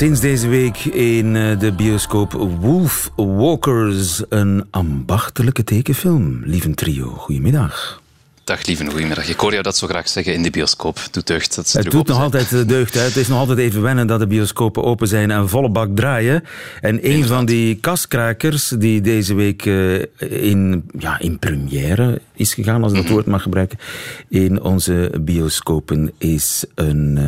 Sinds 0.01 0.21
deze 0.21 0.49
week 0.49 0.79
in 0.85 1.37
eh, 1.37 1.59
de 1.59 1.73
bioscoop 1.73 2.33
Wolf 2.61 3.11
Walkers, 3.17 4.23
een 4.29 4.65
ambachtelijke 4.71 5.65
tekenfilm. 5.65 6.41
Lieve 6.45 6.75
trio, 6.75 7.07
goedemiddag. 7.09 8.03
Dag 8.45 8.67
lieve, 8.67 8.85
goedemiddag. 8.87 9.29
Ik 9.29 9.41
hoor 9.41 9.51
jou 9.51 9.63
dat 9.63 9.77
zo 9.77 9.87
graag 9.87 10.09
zeggen 10.09 10.35
in 10.35 10.43
de 10.43 10.51
bioscoop. 10.51 10.99
Doet 11.11 11.27
deugd. 11.27 11.57
Dat 11.57 11.69
ze 11.69 11.79
Het 11.79 11.91
doet 11.91 12.07
nog 12.07 12.17
zijn. 12.17 12.21
altijd 12.33 12.53
eh, 12.53 12.69
deugd. 12.69 12.95
Hè. 12.95 13.01
Het 13.01 13.17
is 13.17 13.29
nog 13.29 13.39
altijd 13.39 13.59
even 13.59 13.83
wennen 13.83 14.07
dat 14.07 14.19
de 14.21 14.27
bioscopen 14.27 14.85
open 14.85 15.09
zijn 15.09 15.31
en 15.31 15.49
volle 15.49 15.71
bak 15.71 15.89
draaien. 15.97 16.45
En 16.81 16.99
een 17.11 17.25
van 17.25 17.45
die 17.45 17.75
kaskrakers 17.75 18.69
die 18.69 19.01
deze 19.01 19.35
week 19.35 19.67
eh, 19.67 19.99
in, 20.51 20.91
ja, 20.99 21.19
in 21.19 21.39
première 21.39 22.21
is 22.35 22.55
gegaan, 22.55 22.83
als 22.83 22.91
ik 22.93 22.97
dat 22.97 23.05
Mhm. 23.07 23.15
woord 23.15 23.27
mag 23.27 23.43
gebruiken, 23.43 23.79
in 24.29 24.63
onze 24.63 25.13
bioscopen 25.21 26.13
is 26.19 26.65
een 26.75 27.19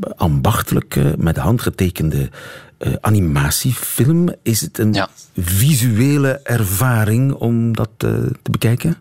eh, 0.00 0.10
ambachtelijke, 0.16 1.14
met 1.18 1.34
de 1.34 1.40
hand 1.40 1.62
getekende 1.62 2.30
eh, 2.78 2.92
animatiefilm. 3.00 4.28
Is 4.42 4.60
het 4.60 4.78
een 4.78 4.92
Ja. 4.92 5.08
visuele 5.36 6.40
ervaring 6.42 7.32
om 7.32 7.76
dat 7.76 7.90
eh, 7.98 8.10
te 8.42 8.50
bekijken? 8.50 8.96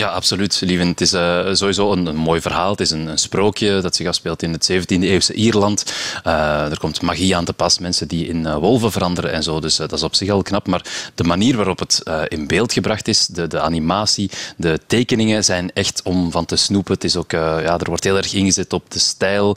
Ja, 0.00 0.08
absoluut, 0.08 0.60
Lieven. 0.60 0.86
Het 0.86 1.00
is 1.00 1.12
eh, 1.12 1.46
sowieso 1.52 1.92
een, 1.92 2.16
mooi 2.16 2.40
verhaal. 2.40 2.70
Het 2.70 2.80
is 2.80 2.90
een, 2.90 3.18
sprookje 3.18 3.80
dat 3.80 3.96
zich 3.96 4.06
afspeelt 4.06 4.42
in 4.42 4.52
het 4.52 4.70
17e-eeuwse 4.72 5.32
Ierland. 5.34 5.92
Eh, 6.24 6.70
er 6.70 6.78
komt 6.78 7.02
magie 7.02 7.36
aan 7.36 7.44
te 7.44 7.52
pas, 7.52 7.78
mensen 7.78 8.08
die 8.08 8.26
in 8.26 8.46
eh, 8.46 8.56
wolven 8.56 8.92
veranderen 8.92 9.32
en 9.32 9.42
zo. 9.42 9.60
Dus 9.60 9.76
dat 9.76 9.92
is 9.92 10.02
op 10.02 10.14
zich 10.14 10.30
al 10.30 10.42
knap. 10.42 10.66
Maar 10.66 11.10
de 11.14 11.24
manier 11.24 11.56
waarop 11.56 11.78
het 11.78 12.02
in 12.28 12.46
beeld 12.46 12.72
gebracht 12.72 13.08
is, 13.08 13.26
de, 13.26 13.46
de 13.46 13.60
animatie, 13.60 14.30
de 14.56 14.80
tekeningen 14.86 15.44
zijn 15.44 15.72
echt 15.72 16.02
om 16.02 16.30
van 16.30 16.44
te 16.44 16.56
snoepen. 16.56 16.94
Het 16.94 17.04
is 17.04 17.16
ook, 17.16 17.30
ja, 17.30 17.78
er 17.78 17.88
wordt 17.88 18.04
heel 18.04 18.16
erg 18.16 18.32
ingezet 18.34 18.72
op 18.72 18.90
de 18.90 18.98
stijl. 18.98 19.56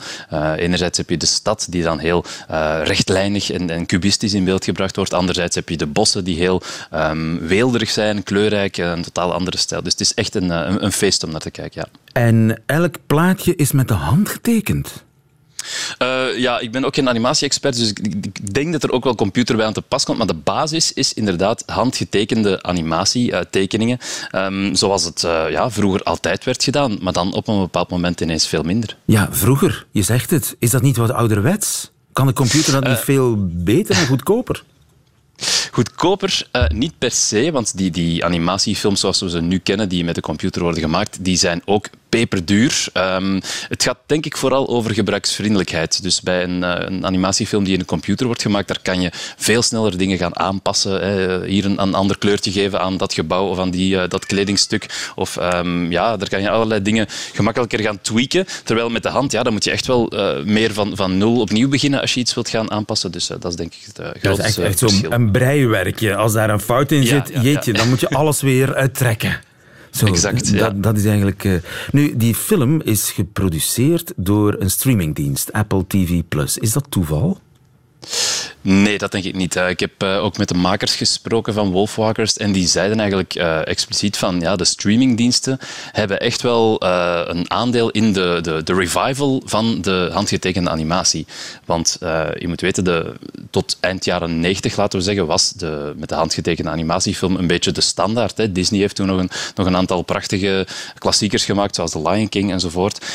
Enerzijds 0.56 0.97
heb 0.97 1.10
je 1.10 1.17
de 1.17 1.25
stad 1.25 1.67
die 1.69 1.84
dan 1.84 1.99
heel 1.99 2.25
rechtlijnig 2.84 3.51
en, 3.51 3.69
en 3.69 3.86
cubistisch 3.86 4.34
in 4.34 4.43
beeld 4.43 4.63
gebracht 4.63 4.95
wordt. 4.95 5.13
Anderzijds 5.13 5.56
heb 5.56 5.69
je 5.69 5.77
de 5.77 5.88
bossen 5.88 6.23
die 6.23 6.38
heel 6.38 6.62
ehm, 6.91 7.38
weelderig 7.38 7.89
zijn, 7.89 8.23
kleurrijk, 8.23 8.77
een 8.77 9.03
totaal 9.03 9.34
andere 9.34 9.58
stijl. 9.58 9.84
Dus 9.84 9.91
het 9.91 10.01
is 10.01 10.13
echt 10.13 10.32
een, 10.35 10.51
eh, 10.51 10.69
een, 10.69 10.83
een 10.83 10.91
feest 10.91 11.23
om 11.23 11.31
naar 11.31 11.39
te 11.39 11.51
kijken, 11.51 11.81
ja. 11.81 11.99
En 12.21 12.61
elk 12.65 12.95
plaatje 13.07 13.55
is 13.55 13.71
met 13.71 13.87
de 13.87 13.93
hand 13.93 14.29
getekend. 14.29 15.03
Eh, 15.97 16.37
ja, 16.37 16.59
ik 16.59 16.71
ben 16.71 16.85
ook 16.85 16.95
geen 16.95 17.09
animatie-expert, 17.09 17.75
dus 17.77 17.89
ik, 17.89 18.53
denk 18.53 18.71
dat 18.71 18.83
er 18.83 18.91
ook 18.91 19.03
wel 19.03 19.15
computer 19.15 19.55
bij 19.55 19.65
aan 19.65 19.73
te 19.73 19.81
pas 19.81 20.03
komt. 20.03 20.17
Maar 20.17 20.27
de 20.27 20.33
basis 20.33 20.93
is 20.93 21.13
inderdaad 21.13 21.63
handgetekende 21.65 22.63
animatie, 22.63 23.31
eh, 23.31 23.41
tekeningen. 23.49 23.97
ehm, 24.29 24.73
zoals 24.73 25.03
het 25.03 25.21
ja, 25.49 25.71
vroeger 25.71 26.03
altijd 26.03 26.43
werd 26.43 26.63
gedaan, 26.63 26.97
maar 27.01 27.13
dan 27.13 27.33
op 27.33 27.47
een 27.47 27.59
bepaald 27.59 27.89
moment 27.89 28.21
ineens 28.21 28.47
veel 28.47 28.63
minder. 28.63 28.97
Ja, 29.05 29.27
vroeger, 29.31 29.85
je 29.91 30.01
zegt 30.01 30.29
het. 30.29 30.55
Is 30.59 30.69
dat 30.69 30.81
niet 30.81 30.97
wat 30.97 31.11
ouderwets? 31.11 31.91
Kan 32.13 32.27
de 32.27 32.33
computer 32.33 32.73
dat 32.73 32.87
niet 32.87 32.97
veel 32.97 33.35
beter 33.49 33.95
en 33.95 34.07
goedkoper? 34.07 34.63
Goedkoper, 35.71 36.47
eh, 36.51 36.67
niet 36.67 36.93
per 36.97 37.12
se, 37.12 37.51
want 37.51 37.77
die, 37.77 37.91
die 37.91 38.25
animatiefilms 38.25 38.99
zoals 38.99 39.21
we 39.21 39.29
ze 39.29 39.41
nu 39.41 39.60
kennen, 39.60 39.89
die 39.89 40.03
met 40.03 40.15
de 40.15 40.21
computer 40.21 40.62
worden 40.62 40.82
gemaakt, 40.82 41.17
die 41.21 41.38
zijn 41.38 41.62
ook 41.65 41.89
peperduur. 42.17 42.86
Ehm, 42.93 43.39
het 43.67 43.84
gaat 43.84 43.97
denk 44.06 44.26
ik 44.26 44.38
vooral 44.38 44.67
over 44.67 44.93
gebruiksvriendelijkheid. 44.93 46.04
Dus 46.04 46.21
bij 46.21 46.43
een, 46.43 46.63
eh, 46.63 46.86
een 46.88 47.06
animatiefilm 47.06 47.63
die 47.63 47.73
in 47.73 47.80
een 47.80 47.86
computer 47.86 48.26
wordt 48.26 48.41
gemaakt, 48.41 48.67
daar 48.67 48.82
kan 48.82 49.02
je 49.02 49.10
veel 49.38 49.62
sneller 49.62 49.97
dingen 49.97 50.17
gaan 50.17 50.39
aanpassen. 50.39 51.02
Hè. 51.02 51.45
Hier 51.45 51.65
een, 51.65 51.82
een 51.82 51.93
ander 51.93 52.17
kleurtje 52.17 52.52
geven 52.52 52.80
aan 52.80 52.97
dat 52.97 53.13
gebouw 53.13 53.47
of 53.47 53.60
aan 53.60 53.69
die, 53.71 53.99
eh, 53.99 54.10
dat 54.10 54.26
kledingstuk. 54.26 55.12
Of 55.15 55.38
ehm, 55.38 55.91
ja, 55.91 56.17
daar 56.17 56.30
kan 56.30 56.41
je 56.41 56.49
allerlei 56.49 56.82
dingen 56.82 57.08
gemakkelijker 57.34 57.80
gaan 57.80 58.02
tweaken. 58.02 58.45
Terwijl 58.63 58.89
met 58.89 59.04
de 59.04 59.10
hand, 59.10 59.32
ja, 59.32 59.43
dan 59.43 59.54
moet 59.54 59.63
je 59.63 59.71
echt 59.71 59.88
wel 59.88 60.08
eh, 60.10 60.43
meer 60.43 60.73
van, 60.73 60.95
van 60.95 61.17
nul 61.17 61.39
opnieuw 61.39 61.69
beginnen 61.69 62.02
als 62.02 62.13
je 62.13 62.19
iets 62.19 62.34
wilt 62.34 62.49
gaan 62.49 62.71
aanpassen. 62.71 63.12
Dus 63.12 63.28
dat 63.28 63.45
is 63.45 63.56
denk 63.56 63.73
ik 63.73 63.82
het 63.86 63.99
eh, 63.99 64.06
Dat 64.06 64.15
is 64.15 64.21
grootste 64.21 64.43
echt, 64.45 64.58
echt 64.58 64.80
verschil. 64.80 65.12
een 65.12 65.32
breiwerkje. 65.32 66.15
Als 66.15 66.34
daar 66.34 66.49
een 66.49 66.60
fout 66.60 66.91
in 66.91 67.02
Ja, 67.04 67.08
zit, 67.08 67.30
ja, 67.34 67.41
jeetje, 67.41 67.71
ja. 67.71 67.78
dan 67.78 67.89
moet 67.89 67.99
je 67.99 68.10
alles 68.10 68.41
weer 68.41 68.76
uittrekken. 68.76 69.39
Zo, 69.93 70.06
Exact, 70.06 70.47
ja. 70.47 70.58
dat, 70.58 70.84
dat 70.84 70.97
is 70.97 71.06
eigenlijk... 71.06 71.43
eh, 71.43 71.53
Nu, 71.91 72.15
die 72.17 72.36
film 72.36 72.82
is 72.82 73.12
geproduceerd 73.12 74.13
door 74.15 74.56
een 74.60 74.71
streamingdienst, 74.71 75.51
Apple 75.51 75.88
TV+. 75.88 76.21
Is 76.60 76.71
dat 76.73 76.86
toeval? 76.89 77.39
Nee, 78.65 78.97
dat 78.97 79.12
denk 79.12 79.23
ik 79.23 79.36
niet. 79.36 79.56
Eh, 79.56 79.69
Ik 79.69 79.80
heb 79.80 79.91
eh, 79.97 80.23
ook 80.23 80.38
met 80.38 80.47
de 80.47 80.54
makers 80.54 80.95
gesproken 80.95 81.54
van 81.54 81.71
Wolfwalkers 81.71 82.38
en 82.38 82.52
die 82.52 82.67
zeiden 82.67 82.99
eigenlijk 82.99 83.36
eh, 83.36 83.67
expliciet 83.67 84.17
van 84.17 84.39
ja, 84.39 84.56
de 84.56 84.65
streamingdiensten 84.65 85.60
hebben 85.91 86.19
echt 86.19 86.41
wel 86.41 86.84
een 87.30 87.52
aandeel 87.52 87.89
in 87.89 88.13
de, 88.13 88.39
de, 88.41 88.63
de 88.63 88.73
revival 88.73 89.41
van 89.45 89.82
de 89.82 90.10
handgetekende 90.13 90.69
animatie. 90.69 91.26
Want 91.65 91.97
je 92.39 92.45
moet 92.47 92.62
weten, 92.62 92.84
de, 92.84 93.13
tot 93.49 93.78
eind 93.80 94.06
jaren 94.06 94.39
90, 94.39 94.78
laten 94.78 94.99
we 94.99 95.06
zeggen, 95.06 95.26
was 95.26 95.52
de, 95.52 95.93
met 95.97 96.10
de 96.10 96.15
handgetekende 96.15 96.69
animatiefilm 96.69 97.36
een 97.36 97.47
beetje 97.47 97.71
de 97.71 97.82
standaard. 97.82 98.38
Hè. 98.38 98.52
Disney 98.52 98.80
heeft 98.80 98.95
toen 98.95 99.08
nog 99.08 99.19
een, 99.19 99.30
nog 99.56 99.67
een 99.67 99.76
aantal 99.76 100.02
prachtige 100.02 100.67
klassiekers 100.97 101.45
gemaakt, 101.45 101.76
zoals 101.76 101.91
The 101.91 102.02
Lion 102.02 102.30
King 102.30 102.52
enzovoort. 102.52 103.06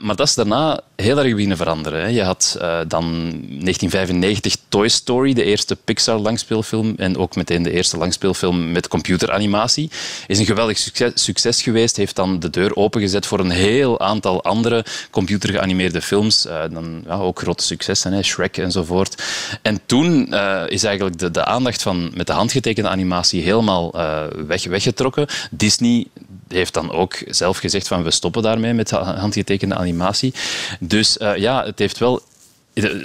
Maar 0.00 0.16
dat 0.16 0.26
is 0.26 0.34
daarna 0.34 0.80
heel 1.02 1.18
erg 1.18 1.32
beginnen 1.32 1.56
veranderen. 1.56 2.00
Hè. 2.00 2.06
Je 2.06 2.22
had 2.22 2.56
eh, 2.60 2.78
dan 2.88 3.04
1995 3.10 4.56
Toy 4.68 4.88
Story, 4.92 5.32
de 5.32 5.44
eerste 5.44 5.76
Pixar 5.76 6.18
langspeelfilm 6.18 6.94
en 6.96 7.16
ook 7.16 7.36
meteen 7.36 7.62
de 7.62 7.72
eerste 7.72 7.96
langspeelfilm 7.96 8.72
met 8.72 8.88
computeranimatie. 8.88 9.90
Is 10.26 10.38
een 10.38 10.46
geweldig 10.46 10.78
succes, 10.78 11.12
succes 11.14 11.62
geweest, 11.62 11.96
heeft 11.96 12.16
dan 12.16 12.40
de 12.40 12.50
deur 12.50 12.76
opengezet 12.76 13.26
voor 13.26 13.40
een 13.40 13.50
heel 13.50 14.00
aantal 14.00 14.42
andere 14.42 14.84
computergeanimeerde 15.10 16.02
films. 16.02 16.46
Eh, 16.46 16.62
dan, 16.70 17.02
ja, 17.06 17.14
ook 17.14 17.38
grote 17.38 17.64
successen, 17.64 18.12
hè, 18.12 18.22
Shrek 18.22 18.56
enzovoort. 18.56 19.22
En 19.62 19.80
toen 19.86 20.32
eh, 20.32 20.62
is 20.68 20.84
eigenlijk 20.84 21.18
de, 21.18 21.30
de 21.30 21.44
aandacht 21.44 21.82
van 21.82 22.10
met 22.14 22.26
de 22.26 22.32
handgetekende 22.32 22.88
animatie 22.88 23.42
helemaal 23.42 23.92
eh, 23.92 24.22
weg, 24.46 24.64
weggetrokken. 24.64 25.26
Disney 25.50 26.06
heeft 26.48 26.74
dan 26.74 26.92
ook 26.92 27.22
zelf 27.26 27.58
gezegd 27.58 27.88
van 27.88 28.02
we 28.02 28.10
stoppen 28.10 28.42
daarmee 28.42 28.72
met 28.72 28.90
ha- 28.90 29.16
handgetekende 29.18 29.74
animatie. 29.74 30.34
Dus 30.80 31.16
ja, 31.36 31.64
het 31.64 31.78
heeft 31.78 31.98
wel... 31.98 32.22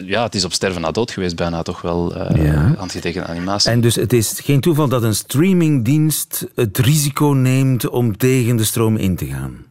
Ja, 0.06 0.24
het 0.24 0.36
is 0.36 0.44
op 0.46 0.54
sterven 0.54 0.82
na 0.82 0.92
dood 0.92 1.12
geweest 1.12 1.36
bijna 1.36 1.62
toch 1.62 1.82
wel, 1.82 2.16
eh, 2.16 2.46
Ja. 2.46 2.74
handgetekende 2.78 3.28
animatie. 3.28 3.72
En 3.72 3.82
dus 3.82 3.96
het 3.96 4.14
is 4.14 4.40
geen 4.44 4.60
toeval 4.62 4.88
dat 4.88 5.04
een 5.04 5.16
streamingdienst 5.16 6.46
het 6.56 6.78
risico 6.78 7.26
neemt 7.26 7.90
om 7.90 8.18
tegen 8.18 8.56
de 8.56 8.64
stroom 8.64 8.96
in 8.98 9.16
te 9.16 9.26
gaan. 9.26 9.66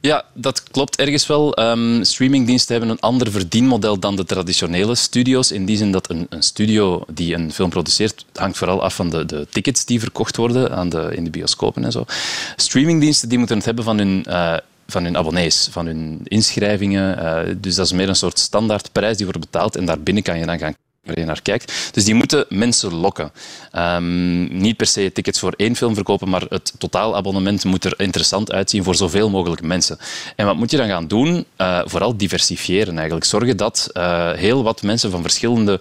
Ja, 0.00 0.24
dat 0.34 0.62
klopt 0.62 0.96
ergens 0.96 1.26
wel. 1.26 1.54
Ehm, 1.54 2.02
streamingdiensten 2.02 2.72
hebben 2.76 2.90
een 2.92 3.00
ander 3.00 3.30
verdienmodel 3.30 3.98
dan 3.98 4.16
de 4.16 4.24
traditionele 4.24 4.94
studio's. 4.94 5.52
In 5.52 5.64
die 5.64 5.76
zin 5.76 5.92
dat 5.92 6.10
een, 6.10 6.26
een 6.28 6.42
studio 6.42 7.04
die 7.12 7.34
een 7.34 7.52
film 7.52 7.70
produceert, 7.70 8.24
hangt 8.34 8.56
vooral 8.58 8.82
af 8.82 8.94
van 8.94 9.10
de, 9.10 9.26
de 9.26 9.46
tickets 9.50 9.84
die 9.84 10.00
verkocht 10.00 10.36
worden 10.36 10.76
aan 10.76 10.88
de, 10.88 11.10
in 11.14 11.24
de 11.24 11.30
bioscopen 11.30 11.84
en 11.84 11.92
zo. 11.92 12.04
Streamingdiensten 12.56 13.28
die 13.28 13.38
moeten 13.38 13.56
het 13.56 13.64
hebben 13.66 13.84
van 13.84 13.98
hun. 13.98 14.24
eh, 14.24 14.56
van 14.86 15.04
hun 15.04 15.16
abonnees, 15.16 15.68
van 15.70 15.86
hun 15.86 16.20
inschrijvingen. 16.24 17.18
eh, 17.18 17.54
dus 17.56 17.74
dat 17.74 17.86
is 17.86 17.92
meer 17.92 18.08
een 18.08 18.16
soort 18.16 18.38
standaardprijs 18.38 19.16
die 19.16 19.26
wordt 19.26 19.40
betaald 19.40 19.76
en 19.76 19.84
daarbinnen 19.84 20.22
kan 20.22 20.38
je 20.38 20.46
dan 20.46 20.58
gaan 20.58 20.74
waar 21.04 21.18
je 21.18 21.24
naar 21.24 21.42
kijkt. 21.42 21.90
Dus 21.92 22.04
die 22.04 22.14
moeten 22.14 22.44
mensen 22.48 22.94
lokken. 22.94 23.32
Ehm, 23.70 24.58
niet 24.58 24.76
per 24.76 24.86
se 24.86 25.12
tickets 25.12 25.38
voor 25.38 25.54
één 25.56 25.76
film 25.76 25.94
verkopen, 25.94 26.28
maar 26.28 26.42
het 26.48 26.72
totaalabonnement 26.78 27.64
moet 27.64 27.84
er 27.84 27.94
interessant 27.96 28.52
uitzien 28.52 28.84
voor 28.84 28.94
zoveel 28.94 29.30
mogelijk 29.30 29.62
mensen. 29.62 29.98
En 30.36 30.46
wat 30.46 30.56
moet 30.56 30.70
je 30.70 30.76
dan 30.76 30.88
gaan 30.88 31.06
doen? 31.06 31.44
Eh, 31.56 31.80
vooral 31.84 32.16
diversifiëren 32.16 32.94
eigenlijk. 32.96 33.26
Zorgen 33.26 33.56
dat 33.56 33.90
eh, 33.92 34.32
heel 34.32 34.62
wat 34.62 34.82
mensen 34.82 35.10
van 35.10 35.22
verschillende 35.22 35.80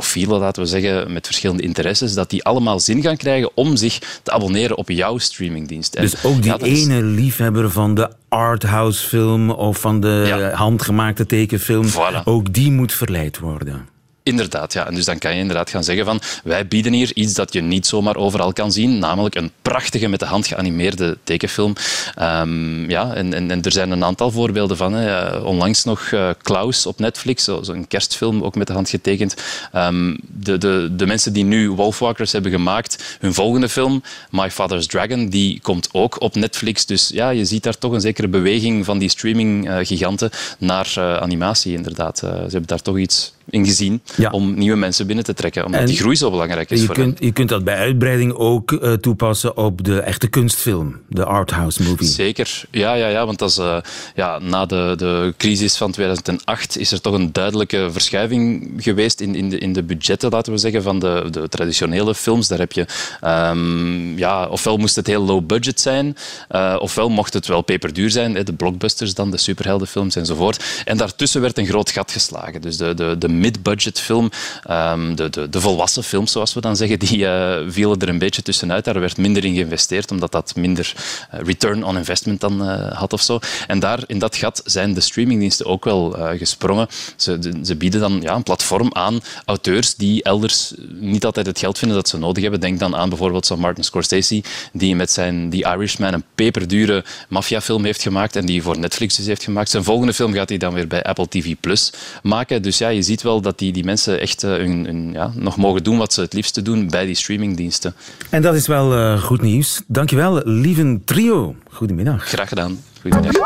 profielen, 0.00 0.38
laten 0.38 0.62
we 0.62 0.68
zeggen, 0.68 1.12
met 1.12 1.26
verschillende 1.26 1.62
interesses, 1.62 2.14
dat 2.14 2.30
die 2.30 2.44
allemaal 2.44 2.80
zin 2.80 3.02
gaan 3.02 3.16
krijgen 3.16 3.50
om 3.54 3.76
zich 3.76 3.98
te 4.22 4.30
abonneren 4.30 4.76
op 4.76 4.88
jouw 4.88 5.18
streamingdienst. 5.18 5.94
En 5.94 6.02
Dus 6.02 6.24
ook 6.24 6.42
die 6.42 6.50
ja, 6.50 6.56
dat 6.58 6.66
is- 6.68 6.84
ene 6.86 7.02
liefhebber 7.02 7.70
van 7.70 7.94
de 7.94 8.10
arthouse 8.28 9.06
film 9.08 9.50
of 9.50 9.78
van 9.80 10.00
de 10.00 10.24
Ja. 10.26 10.50
handgemaakte 10.50 11.26
tekenfilm, 11.26 11.86
Voilà. 11.88 12.24
ook 12.24 12.52
die 12.52 12.70
moet 12.72 12.92
verleid 12.92 13.38
worden. 13.38 13.88
Inderdaad, 14.22 14.72
ja. 14.72 14.86
En 14.86 14.94
dus 14.94 15.04
dan 15.04 15.18
kan 15.18 15.34
je 15.34 15.40
inderdaad 15.40 15.70
gaan 15.70 15.84
zeggen 15.84 16.04
van 16.04 16.20
wij 16.44 16.66
bieden 16.68 16.92
hier 16.92 17.10
iets 17.14 17.34
dat 17.34 17.52
je 17.52 17.60
niet 17.60 17.86
zomaar 17.86 18.16
overal 18.16 18.52
kan 18.52 18.72
zien, 18.72 18.98
namelijk 18.98 19.34
een 19.34 19.50
prachtige 19.70 20.08
met 20.08 20.20
de 20.20 20.26
hand 20.26 20.46
geanimeerde 20.46 21.18
tekenfilm. 21.24 21.72
Ehm, 22.14 22.90
ja, 22.90 23.14
en, 23.14 23.32
en, 23.34 23.50
en 23.50 23.62
er 23.62 23.72
zijn 23.72 23.90
een 23.90 24.04
aantal 24.04 24.30
voorbeelden 24.30 24.76
van. 24.76 24.92
Hè. 24.92 25.06
Eh, 25.36 25.44
onlangs 25.44 25.84
nog 25.84 26.00
eh, 26.10 26.28
Klaus 26.42 26.86
op 26.86 26.98
Netflix, 26.98 27.44
zo- 27.44 27.62
zo'n 27.62 27.86
kerstfilm, 27.88 28.42
ook 28.42 28.54
met 28.54 28.66
de 28.66 28.72
hand 28.72 28.88
getekend. 28.90 29.34
Ehm, 29.72 30.16
de, 30.22 30.58
de, 30.58 30.88
de 30.96 31.06
mensen 31.06 31.32
die 31.32 31.44
nu 31.44 31.70
Wolfwalkers 31.70 32.32
hebben 32.32 32.50
gemaakt, 32.50 33.16
hun 33.20 33.34
volgende 33.34 33.68
film, 33.68 34.02
My 34.30 34.50
Father's 34.50 34.86
Dragon, 34.86 35.28
die 35.28 35.60
komt 35.62 35.88
ook 35.92 36.20
op 36.20 36.34
Netflix. 36.34 36.86
Dus 36.86 37.08
ja, 37.08 37.30
je 37.30 37.44
ziet 37.44 37.62
daar 37.62 37.78
toch 37.78 37.92
een 37.92 38.00
zekere 38.00 38.28
beweging 38.28 38.84
van 38.84 38.98
die 38.98 39.08
streaming-giganten 39.08 40.30
naar 40.58 40.92
eh, 40.96 41.16
animatie, 41.16 41.72
inderdaad. 41.72 42.18
Ze 42.18 42.26
hebben 42.26 42.66
daar 42.66 42.82
toch 42.82 42.98
iets 42.98 43.34
in 43.50 43.64
gezien 43.66 44.00
Ja. 44.16 44.30
om 44.30 44.54
nieuwe 44.58 44.76
mensen 44.76 45.06
binnen 45.06 45.24
te 45.24 45.34
trekken, 45.34 45.64
omdat 45.64 45.80
En 45.80 45.86
die 45.86 45.96
groei 45.96 46.16
zo 46.16 46.30
belangrijk 46.30 46.70
is 46.70 46.80
Je 46.80 46.86
voor 46.86 46.94
hen. 46.94 47.04
kunt, 47.04 47.18
je 47.24 47.32
kunt 47.32 47.48
dat 47.48 47.64
bij 47.64 47.76
uitbreiding 47.76 48.32
ook 48.32 48.96
toepassen 49.00 49.55
op 49.56 49.84
de 49.84 50.00
echte 50.00 50.28
kunstfilm, 50.28 51.00
de 51.08 51.24
arthouse 51.24 51.82
movie. 51.82 52.06
Zeker, 52.06 52.64
ja, 52.70 52.94
ja, 52.94 53.08
ja 53.08 53.26
want 53.26 53.38
dat 53.38 53.56
uh, 53.60 53.76
ja, 54.14 54.38
na 54.38 54.66
de, 54.66 54.94
de 54.96 55.34
crisis 55.36 55.76
van 55.76 55.90
2008 55.92 56.78
is 56.78 56.92
er 56.92 57.00
toch 57.00 57.14
een 57.14 57.32
duidelijke 57.32 57.88
verschuiving 57.90 58.72
geweest 58.76 59.20
in, 59.20 59.34
in, 59.34 59.50
de, 59.50 59.58
in 59.58 59.72
de 59.72 59.82
budgetten, 59.82 60.30
laten 60.30 60.52
we 60.52 60.58
zeggen, 60.58 60.82
van 60.82 60.98
de, 60.98 61.28
de 61.30 61.48
traditionele 61.48 62.14
films. 62.14 62.48
Daar 62.48 62.58
heb 62.58 62.72
je, 62.72 62.86
um, 63.24 64.18
ja, 64.18 64.46
ofwel 64.46 64.76
moest 64.76 64.96
het 64.96 65.06
heel 65.06 65.24
low 65.24 65.46
budget 65.46 65.80
zijn, 65.80 66.16
uh, 66.50 66.76
ofwel 66.78 67.08
mocht 67.08 67.32
het 67.34 67.46
wel 67.46 67.62
peperduur 67.62 68.10
zijn, 68.10 68.44
de 68.44 68.52
blockbusters 68.52 69.14
dan, 69.14 69.30
de 69.30 69.36
superheldenfilms 69.36 70.16
enzovoort. 70.16 70.82
En 70.84 70.96
daartussen 70.96 71.40
werd 71.40 71.58
een 71.58 71.66
groot 71.66 71.90
gat 71.90 72.10
geslagen. 72.10 72.60
Dus 72.60 72.76
de, 72.76 72.94
de, 72.94 73.16
de 73.18 73.28
mid-budget 73.28 74.00
film, 74.00 74.30
um, 74.70 75.14
de, 75.14 75.30
de, 75.30 75.48
de 75.48 75.60
volwassen 75.60 76.02
films, 76.02 76.32
zoals 76.32 76.54
we 76.54 76.60
dan 76.60 76.76
zeggen, 76.76 76.98
die 76.98 77.18
uh, 77.18 77.56
vielen 77.68 77.98
er 77.98 78.08
een 78.08 78.18
beetje 78.18 78.42
tussenuit. 78.42 78.84
Daar 78.84 79.00
werd 79.00 79.16
minder 79.16 79.44
in 79.46 79.54
geïnvesteerd, 79.54 80.10
omdat 80.10 80.32
dat 80.32 80.56
minder 80.56 80.92
uh, 81.34 81.40
return 81.40 81.84
on 81.84 81.96
investment 81.96 82.40
dan 82.40 82.62
uh, 82.62 82.92
had 82.92 83.12
of 83.12 83.22
zo. 83.22 83.38
En 83.66 83.78
daar, 83.78 84.02
in 84.06 84.18
dat 84.18 84.36
gat 84.36 84.60
zijn 84.64 84.94
de 84.94 85.00
streamingdiensten 85.00 85.66
ook 85.66 85.84
wel 85.84 86.10
gesprongen. 86.36 86.88
Ze, 87.16 87.38
ze, 87.62 87.76
bieden 87.76 88.00
dan 88.00 88.20
ja, 88.20 88.34
een 88.34 88.42
platform 88.42 88.90
aan 88.92 89.20
auteurs 89.44 89.94
die 89.94 90.22
elders 90.22 90.72
niet 90.88 91.24
altijd 91.24 91.46
het 91.46 91.58
geld 91.58 91.78
vinden 91.78 91.96
dat 91.96 92.08
ze 92.08 92.18
nodig 92.18 92.42
hebben. 92.42 92.60
Denk 92.60 92.78
dan 92.78 92.96
aan 92.96 93.08
bijvoorbeeld 93.08 93.46
zo'n 93.46 93.58
Martin 93.58 93.84
Scorsese, 93.84 94.42
die 94.72 94.96
met 94.96 95.10
zijn 95.10 95.50
The 95.50 95.56
Irishman 95.56 96.12
een 96.12 96.24
peperdure 96.34 97.04
maffiafilm 97.28 97.84
heeft 97.84 98.02
gemaakt 98.02 98.36
en 98.36 98.46
die 98.46 98.62
voor 98.62 98.78
Netflix 98.78 99.16
dus 99.16 99.26
heeft 99.26 99.44
gemaakt. 99.44 99.70
Zijn 99.70 99.84
volgende 99.84 100.14
film 100.14 100.32
gaat 100.32 100.48
hij 100.48 100.58
dan 100.58 100.74
weer 100.74 100.86
bij 100.86 101.02
Apple 101.02 101.28
TV 101.28 101.54
Plus 101.60 101.92
maken. 102.22 102.62
Dus 102.62 102.78
ja, 102.78 102.88
je 102.88 103.02
ziet 103.02 103.22
wel 103.22 103.40
dat 103.40 103.58
die, 103.58 103.72
die 103.72 103.84
mensen 103.84 104.20
echt 104.20 104.42
hun, 104.42 105.10
ja, 105.12 105.32
nog 105.34 105.56
mogen 105.56 105.82
doen 105.82 105.98
wat 105.98 106.12
ze 106.12 106.20
het 106.20 106.32
liefste 106.32 106.62
doen 106.62 106.88
bij 106.88 107.06
die 107.06 107.14
streamingdiensten. 107.14 107.94
En 108.30 108.42
dat 108.42 108.54
is 108.54 108.66
wel 108.66 109.18
goed 109.18 109.35
nieuws. 109.42 109.82
Dankjewel, 109.86 110.40
Lieven 110.44 111.02
Trio. 111.04 111.54
Goedemiddag. 111.70 112.24
Graag 112.28 112.48
gedaan. 112.48 112.78
Goedemiddag. 113.00 113.42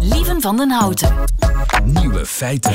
Lieven 0.00 0.40
van 0.40 0.56
den 0.56 0.70
Houten. 0.70 1.14
Nieuwe 1.84 2.26
feiten. 2.26 2.74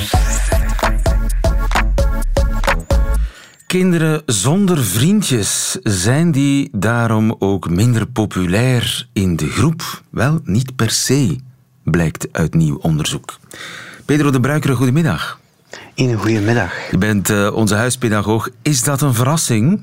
Kinderen 3.67 4.21
zonder 4.25 4.83
vriendjes, 4.83 5.77
zijn 5.83 6.31
die 6.31 6.69
daarom 6.71 7.35
ook 7.39 7.69
minder 7.69 8.07
populair 8.07 9.07
in 9.13 9.35
de 9.35 9.49
groep? 9.49 10.01
Wel, 10.09 10.39
niet 10.43 10.75
per 10.75 10.91
se, 10.91 11.38
blijkt 11.83 12.27
uit 12.31 12.53
nieuw 12.53 12.77
onderzoek. 12.77 13.39
Pedro 14.05 14.31
de 14.31 14.39
Bruikere, 14.39 14.75
goedemiddag. 14.75 15.39
Een 15.95 16.17
goedemiddag. 16.17 16.91
Je 16.91 16.97
bent 16.97 17.29
uh, 17.29 17.53
onze 17.53 17.75
huispedagoog. 17.75 18.49
Is 18.62 18.83
dat 18.83 19.01
een 19.01 19.13
verrassing? 19.13 19.81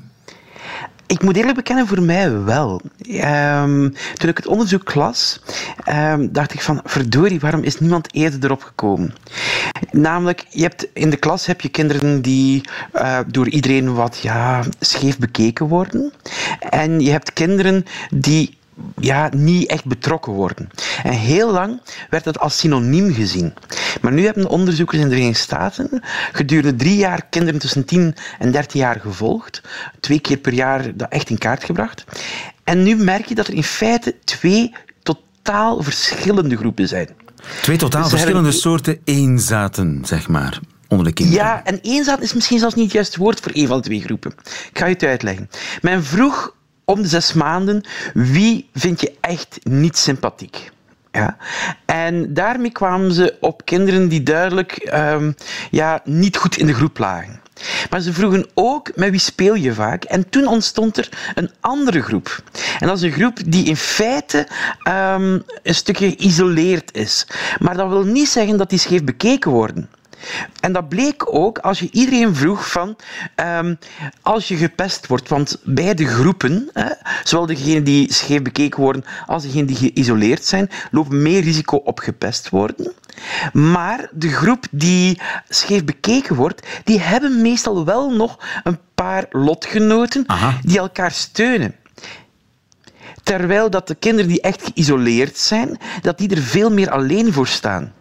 Ik 1.06 1.22
moet 1.22 1.36
eerlijk 1.36 1.56
bekennen, 1.56 1.86
voor 1.86 2.02
mij 2.02 2.42
wel. 2.42 2.80
Um, 3.08 3.94
toen 4.14 4.28
ik 4.28 4.36
het 4.36 4.46
onderzoek 4.46 4.94
las, 4.94 5.40
um, 5.88 6.32
dacht 6.32 6.54
ik 6.54 6.60
van, 6.60 6.80
verdorie, 6.84 7.40
waarom 7.40 7.62
is 7.62 7.80
niemand 7.80 8.14
eerder 8.14 8.44
erop 8.44 8.62
gekomen? 8.62 9.14
Namelijk, 9.90 10.44
je 10.48 10.62
hebt, 10.62 10.86
in 10.92 11.10
de 11.10 11.16
klas 11.16 11.46
heb 11.46 11.60
je 11.60 11.68
kinderen 11.68 12.22
die 12.22 12.68
uh, 12.94 13.18
door 13.26 13.48
iedereen 13.48 13.94
wat 13.94 14.18
ja, 14.18 14.62
scheef 14.80 15.18
bekeken 15.18 15.66
worden. 15.66 16.12
En 16.58 17.00
je 17.00 17.10
hebt 17.10 17.32
kinderen 17.32 17.84
die 18.10 18.56
ja, 19.00 19.30
niet 19.34 19.70
echt 19.70 19.84
betrokken 19.84 20.32
worden. 20.32 20.70
En 21.02 21.12
heel 21.12 21.52
lang 21.52 21.80
werd 22.10 22.24
het 22.24 22.38
als 22.38 22.58
synoniem 22.58 23.14
gezien. 23.14 23.54
Maar 24.00 24.12
nu 24.12 24.24
hebben 24.24 24.48
onderzoekers 24.48 24.98
in 24.98 25.08
de 25.08 25.14
Verenigde 25.14 25.42
Staten 25.42 26.02
gedurende 26.32 26.76
drie 26.76 26.96
jaar 26.96 27.26
kinderen 27.30 27.60
tussen 27.60 27.84
10 27.84 28.14
en 28.38 28.52
13 28.52 28.80
jaar 28.80 29.00
gevolgd. 29.00 29.62
Twee 30.00 30.20
keer 30.20 30.36
per 30.36 30.52
jaar 30.52 30.96
dat 30.96 31.08
echt 31.10 31.30
in 31.30 31.38
kaart 31.38 31.64
gebracht. 31.64 32.04
En 32.64 32.82
nu 32.82 32.96
merk 32.96 33.26
je 33.26 33.34
dat 33.34 33.46
er 33.46 33.54
in 33.54 33.64
feite 33.64 34.14
twee 34.24 34.74
totaal 35.02 35.82
verschillende 35.82 36.56
groepen 36.56 36.88
zijn. 36.88 37.08
Twee 37.62 37.76
totaal 37.76 38.02
dus 38.02 38.10
verschillende 38.10 38.42
hebben... 38.42 38.60
soorten 38.60 39.00
eenzaten, 39.04 40.02
zeg 40.04 40.28
maar. 40.28 40.60
Onder 40.88 41.06
de 41.06 41.12
kinderen. 41.12 41.44
Ja, 41.44 41.64
en 41.64 41.78
eenzaad 41.82 42.20
is 42.20 42.34
misschien 42.34 42.58
zelfs 42.58 42.74
niet 42.74 42.84
het 42.84 42.92
juiste 42.92 43.18
woord 43.18 43.40
voor 43.40 43.52
een 43.54 43.66
van 43.66 43.76
de 43.76 43.82
twee 43.82 44.00
groepen. 44.00 44.30
Ik 44.70 44.78
ga 44.78 44.86
je 44.86 44.92
het 44.92 45.02
uitleggen. 45.02 45.50
Men 45.82 46.04
vroeg 46.04 46.54
om 46.88 47.02
de 47.02 47.08
zes 47.08 47.32
maanden 47.32 47.82
wie 48.14 48.68
vind 48.74 49.00
je 49.00 49.14
echt 49.20 49.58
niet 49.62 49.96
sympathiek. 49.96 50.70
Ja. 51.12 51.36
En 51.86 52.34
daarmee 52.34 52.72
kwamen 52.72 53.12
ze 53.12 53.36
op 53.40 53.64
kinderen 53.64 54.08
die 54.08 54.22
duidelijk 54.22 54.90
um, 54.94 55.34
ja, 55.70 56.00
niet 56.04 56.36
goed 56.36 56.56
in 56.56 56.66
de 56.66 56.74
groep 56.74 56.98
lagen. 56.98 57.40
Maar 57.90 58.00
ze 58.00 58.12
vroegen 58.12 58.46
ook 58.54 58.90
met 58.94 59.10
wie 59.10 59.20
speel 59.20 59.54
je 59.54 59.74
vaak. 59.74 60.04
En 60.04 60.28
toen 60.28 60.46
ontstond 60.46 60.96
er 60.96 61.08
een 61.34 61.50
andere 61.60 62.02
groep. 62.02 62.42
En 62.78 62.86
dat 62.86 62.96
is 62.96 63.02
een 63.02 63.12
groep 63.12 63.38
die 63.46 63.64
in 63.64 63.76
feite 63.76 64.48
um, 64.88 65.42
een 65.62 65.74
stukje 65.74 66.10
geïsoleerd 66.10 66.94
is. 66.94 67.26
Maar 67.58 67.76
dat 67.76 67.88
wil 67.88 68.04
niet 68.04 68.28
zeggen 68.28 68.56
dat 68.56 68.70
die 68.70 68.78
scheef 68.78 69.04
bekeken 69.04 69.50
worden. 69.50 69.88
En 70.60 70.72
dat 70.72 70.88
bleek 70.88 71.34
ook 71.34 71.58
als 71.58 71.78
je 71.78 71.88
iedereen 71.90 72.34
vroeg 72.34 72.70
van 72.70 72.96
um, 73.36 73.78
als 74.22 74.48
je 74.48 74.56
gepest 74.56 75.06
wordt, 75.06 75.28
want 75.28 75.60
beide 75.64 76.06
groepen, 76.06 76.70
hè, 76.72 76.90
zowel 77.24 77.46
degenen 77.46 77.84
die 77.84 78.12
scheef 78.12 78.42
bekeken 78.42 78.80
worden 78.80 79.04
als 79.26 79.42
degenen 79.42 79.66
die 79.66 79.76
geïsoleerd 79.76 80.44
zijn, 80.44 80.70
lopen 80.90 81.22
meer 81.22 81.42
risico 81.42 81.76
op 81.76 81.98
gepest 81.98 82.48
worden. 82.48 82.92
Maar 83.52 84.08
de 84.12 84.28
groep 84.28 84.66
die 84.70 85.20
scheef 85.48 85.84
bekeken 85.84 86.36
wordt, 86.36 86.66
die 86.84 87.00
hebben 87.00 87.42
meestal 87.42 87.84
wel 87.84 88.10
nog 88.10 88.38
een 88.64 88.78
paar 88.94 89.26
lotgenoten 89.30 90.24
Aha. 90.26 90.58
die 90.62 90.78
elkaar 90.78 91.10
steunen. 91.10 91.74
Terwijl 93.22 93.70
dat 93.70 93.88
de 93.88 93.94
kinderen 93.94 94.28
die 94.30 94.40
echt 94.40 94.62
geïsoleerd 94.64 95.38
zijn, 95.38 95.78
dat 96.02 96.18
die 96.18 96.34
er 96.34 96.42
veel 96.42 96.70
meer 96.70 96.90
alleen 96.90 97.32
voor 97.32 97.46
staan. 97.46 97.92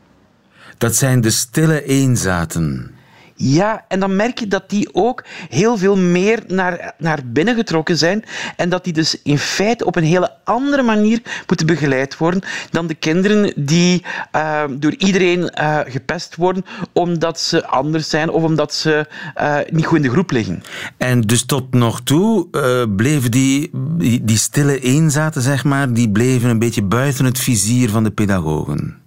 Dat 0.77 0.95
zijn 0.95 1.21
de 1.21 1.29
stille 1.29 1.83
eenzaten. 1.83 2.95
Ja, 3.38 3.85
en 3.88 3.99
dan 3.99 4.15
merk 4.15 4.39
je 4.39 4.47
dat 4.47 4.69
die 4.69 4.89
ook 4.93 5.23
heel 5.49 5.77
veel 5.77 5.97
meer 5.97 6.43
naar, 6.47 6.93
naar 6.97 7.19
binnen 7.25 7.55
getrokken 7.55 7.97
zijn 7.97 8.23
en 8.55 8.69
dat 8.69 8.83
die 8.83 8.93
dus 8.93 9.21
in 9.23 9.38
feite 9.38 9.85
op 9.85 9.95
een 9.95 10.03
hele 10.03 10.31
andere 10.43 10.81
manier 10.81 11.21
moeten 11.47 11.65
begeleid 11.65 12.17
worden 12.17 12.41
dan 12.71 12.88
de 12.88 12.93
kinderen 12.93 13.53
die 13.55 14.03
uh, 14.35 14.63
door 14.69 14.95
iedereen 14.97 15.39
uh, 15.59 15.79
gepest 15.88 16.35
worden 16.35 16.65
omdat 16.93 17.39
ze 17.39 17.65
anders 17.67 18.09
zijn 18.09 18.29
of 18.29 18.43
omdat 18.43 18.73
ze 18.73 19.07
uh, 19.41 19.57
niet 19.69 19.85
goed 19.85 19.97
in 19.97 20.03
de 20.03 20.09
groep 20.09 20.31
liggen. 20.31 20.63
En 20.97 21.21
dus 21.21 21.45
tot 21.45 21.73
nog 21.73 22.01
toe 22.01 22.47
bleven 22.95 23.31
die, 23.31 23.69
die, 23.73 24.23
die 24.23 24.38
stille 24.38 24.79
eenzaten, 24.79 25.41
zeg 25.41 25.63
maar, 25.63 25.93
die 25.93 26.11
bleven 26.11 26.49
een 26.49 26.59
beetje 26.59 26.83
buiten 26.83 27.25
het 27.25 27.39
vizier 27.39 27.89
van 27.89 28.03
de 28.03 28.11
pedagogen. 28.11 29.05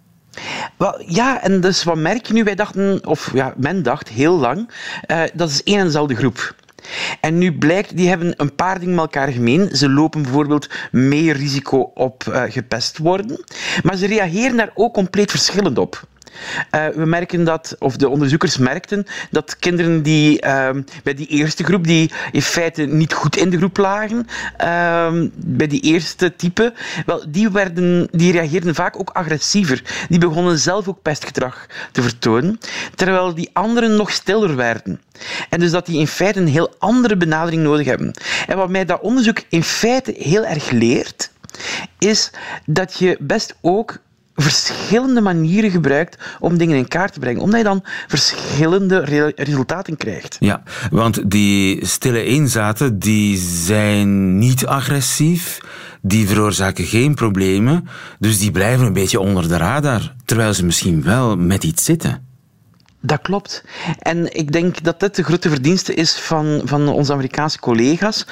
Wel, 0.76 1.02
ja, 1.06 1.42
en 1.42 1.60
dus 1.60 1.84
wat 1.84 1.96
merk 1.96 2.26
je 2.26 2.32
nu? 2.32 2.44
Wij 2.44 2.54
dachten, 2.54 3.06
of 3.06 3.30
ja, 3.32 3.54
men 3.56 3.82
dacht 3.82 4.08
heel 4.08 4.38
lang, 4.38 4.70
uh, 5.10 5.22
dat 5.34 5.50
is 5.50 5.62
één 5.62 5.78
en 5.78 5.84
dezelfde 5.84 6.14
groep. 6.14 6.54
En 7.20 7.38
nu 7.38 7.58
blijkt, 7.58 7.96
die 7.96 8.08
hebben 8.08 8.34
een 8.36 8.54
paar 8.54 8.78
dingen 8.78 8.94
met 8.94 9.04
elkaar 9.04 9.32
gemeen. 9.32 9.76
Ze 9.76 9.90
lopen 9.90 10.22
bijvoorbeeld 10.22 10.68
meer 10.90 11.36
risico 11.36 11.90
op 11.94 12.24
uh, 12.28 12.42
gepest 12.48 12.98
worden, 12.98 13.44
maar 13.82 13.96
ze 13.96 14.06
reageren 14.06 14.56
daar 14.56 14.70
ook 14.74 14.94
compleet 14.94 15.30
verschillend 15.30 15.78
op. 15.78 16.06
Uh, 16.74 16.86
we 16.88 17.04
merken 17.06 17.44
dat, 17.44 17.76
of 17.78 17.96
de 17.96 18.08
onderzoekers 18.08 18.58
merkten, 18.58 19.06
dat 19.30 19.56
kinderen 19.58 20.02
die 20.02 20.44
uh, 20.46 20.70
bij 21.02 21.14
die 21.14 21.26
eerste 21.26 21.64
groep, 21.64 21.84
die 21.84 22.10
in 22.32 22.42
feite 22.42 22.82
niet 22.82 23.12
goed 23.12 23.36
in 23.36 23.50
de 23.50 23.56
groep 23.56 23.76
lagen, 23.76 24.26
uh, 24.60 25.12
bij 25.34 25.66
die 25.66 25.80
eerste 25.80 26.36
type, 26.36 26.72
wel, 27.06 27.24
die, 27.28 27.50
werden, 27.50 28.08
die 28.10 28.32
reageerden 28.32 28.74
vaak 28.74 28.98
ook 28.98 29.10
agressiever. 29.10 29.82
Die 30.08 30.18
begonnen 30.18 30.58
zelf 30.58 30.88
ook 30.88 31.02
pestgedrag 31.02 31.66
te 31.92 32.02
vertonen, 32.02 32.58
terwijl 32.94 33.34
die 33.34 33.50
anderen 33.52 33.96
nog 33.96 34.10
stiller 34.10 34.56
werden. 34.56 35.00
En 35.48 35.60
dus 35.60 35.70
dat 35.70 35.86
die 35.86 35.98
in 35.98 36.06
feite 36.06 36.40
een 36.40 36.48
heel 36.48 36.74
andere 36.78 37.16
benadering 37.16 37.62
nodig 37.62 37.86
hebben. 37.86 38.14
En 38.46 38.56
wat 38.56 38.68
mij 38.68 38.84
dat 38.84 39.00
onderzoek 39.00 39.42
in 39.48 39.62
feite 39.62 40.14
heel 40.16 40.44
erg 40.44 40.70
leert, 40.70 41.30
is 41.98 42.30
dat 42.64 42.98
je 42.98 43.16
best 43.20 43.54
ook 43.60 43.98
verschillende 44.42 45.20
manieren 45.20 45.70
gebruikt 45.70 46.18
om 46.40 46.58
dingen 46.58 46.76
in 46.76 46.88
kaart 46.88 47.12
te 47.12 47.20
brengen. 47.20 47.42
Omdat 47.42 47.58
je 47.58 47.64
dan 47.64 47.84
verschillende 48.06 49.04
re 49.04 49.32
resultaten 49.36 49.96
krijgt. 49.96 50.36
Ja, 50.40 50.62
want 50.90 51.30
die 51.30 51.86
stille 51.86 52.22
eenzaten 52.22 52.98
die 52.98 53.38
zijn 53.38 54.38
niet 54.38 54.66
agressief, 54.66 55.58
die 56.02 56.28
veroorzaken 56.28 56.84
geen 56.84 57.14
problemen, 57.14 57.88
dus 58.18 58.38
die 58.38 58.50
blijven 58.50 58.86
een 58.86 58.92
beetje 58.92 59.20
onder 59.20 59.48
de 59.48 59.56
radar, 59.56 60.14
terwijl 60.24 60.54
ze 60.54 60.64
misschien 60.64 61.02
wel 61.02 61.36
met 61.36 61.64
iets 61.64 61.84
zitten. 61.84 62.27
Dat 63.00 63.20
klopt. 63.20 63.64
En 63.98 64.36
ik 64.36 64.52
denk 64.52 64.82
dat 64.82 65.00
dit 65.00 65.16
de 65.16 65.22
grote 65.22 65.48
verdienste 65.48 65.94
is 65.94 66.12
van, 66.12 66.60
van 66.64 66.88
onze 66.88 67.12
Amerikaanse 67.12 67.60
collega's 67.60 68.26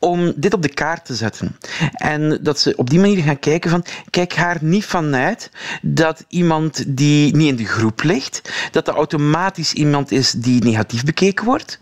om 0.00 0.32
dit 0.36 0.54
op 0.54 0.62
de 0.62 0.68
kaart 0.68 1.04
te 1.04 1.14
zetten. 1.14 1.56
En 1.92 2.38
dat 2.42 2.60
ze 2.60 2.76
op 2.76 2.90
die 2.90 2.98
manier 2.98 3.22
gaan 3.22 3.38
kijken 3.38 3.70
van, 3.70 3.84
kijk 4.10 4.34
haar 4.34 4.58
niet 4.60 4.84
vanuit 4.84 5.50
dat 5.82 6.24
iemand 6.28 6.84
die 6.96 7.36
niet 7.36 7.48
in 7.48 7.56
de 7.56 7.64
groep 7.64 8.02
ligt, 8.02 8.68
dat 8.70 8.88
er 8.88 8.94
automatisch 8.94 9.72
iemand 9.72 10.10
is 10.10 10.32
die 10.32 10.64
negatief 10.64 11.04
bekeken 11.04 11.44
wordt, 11.44 11.78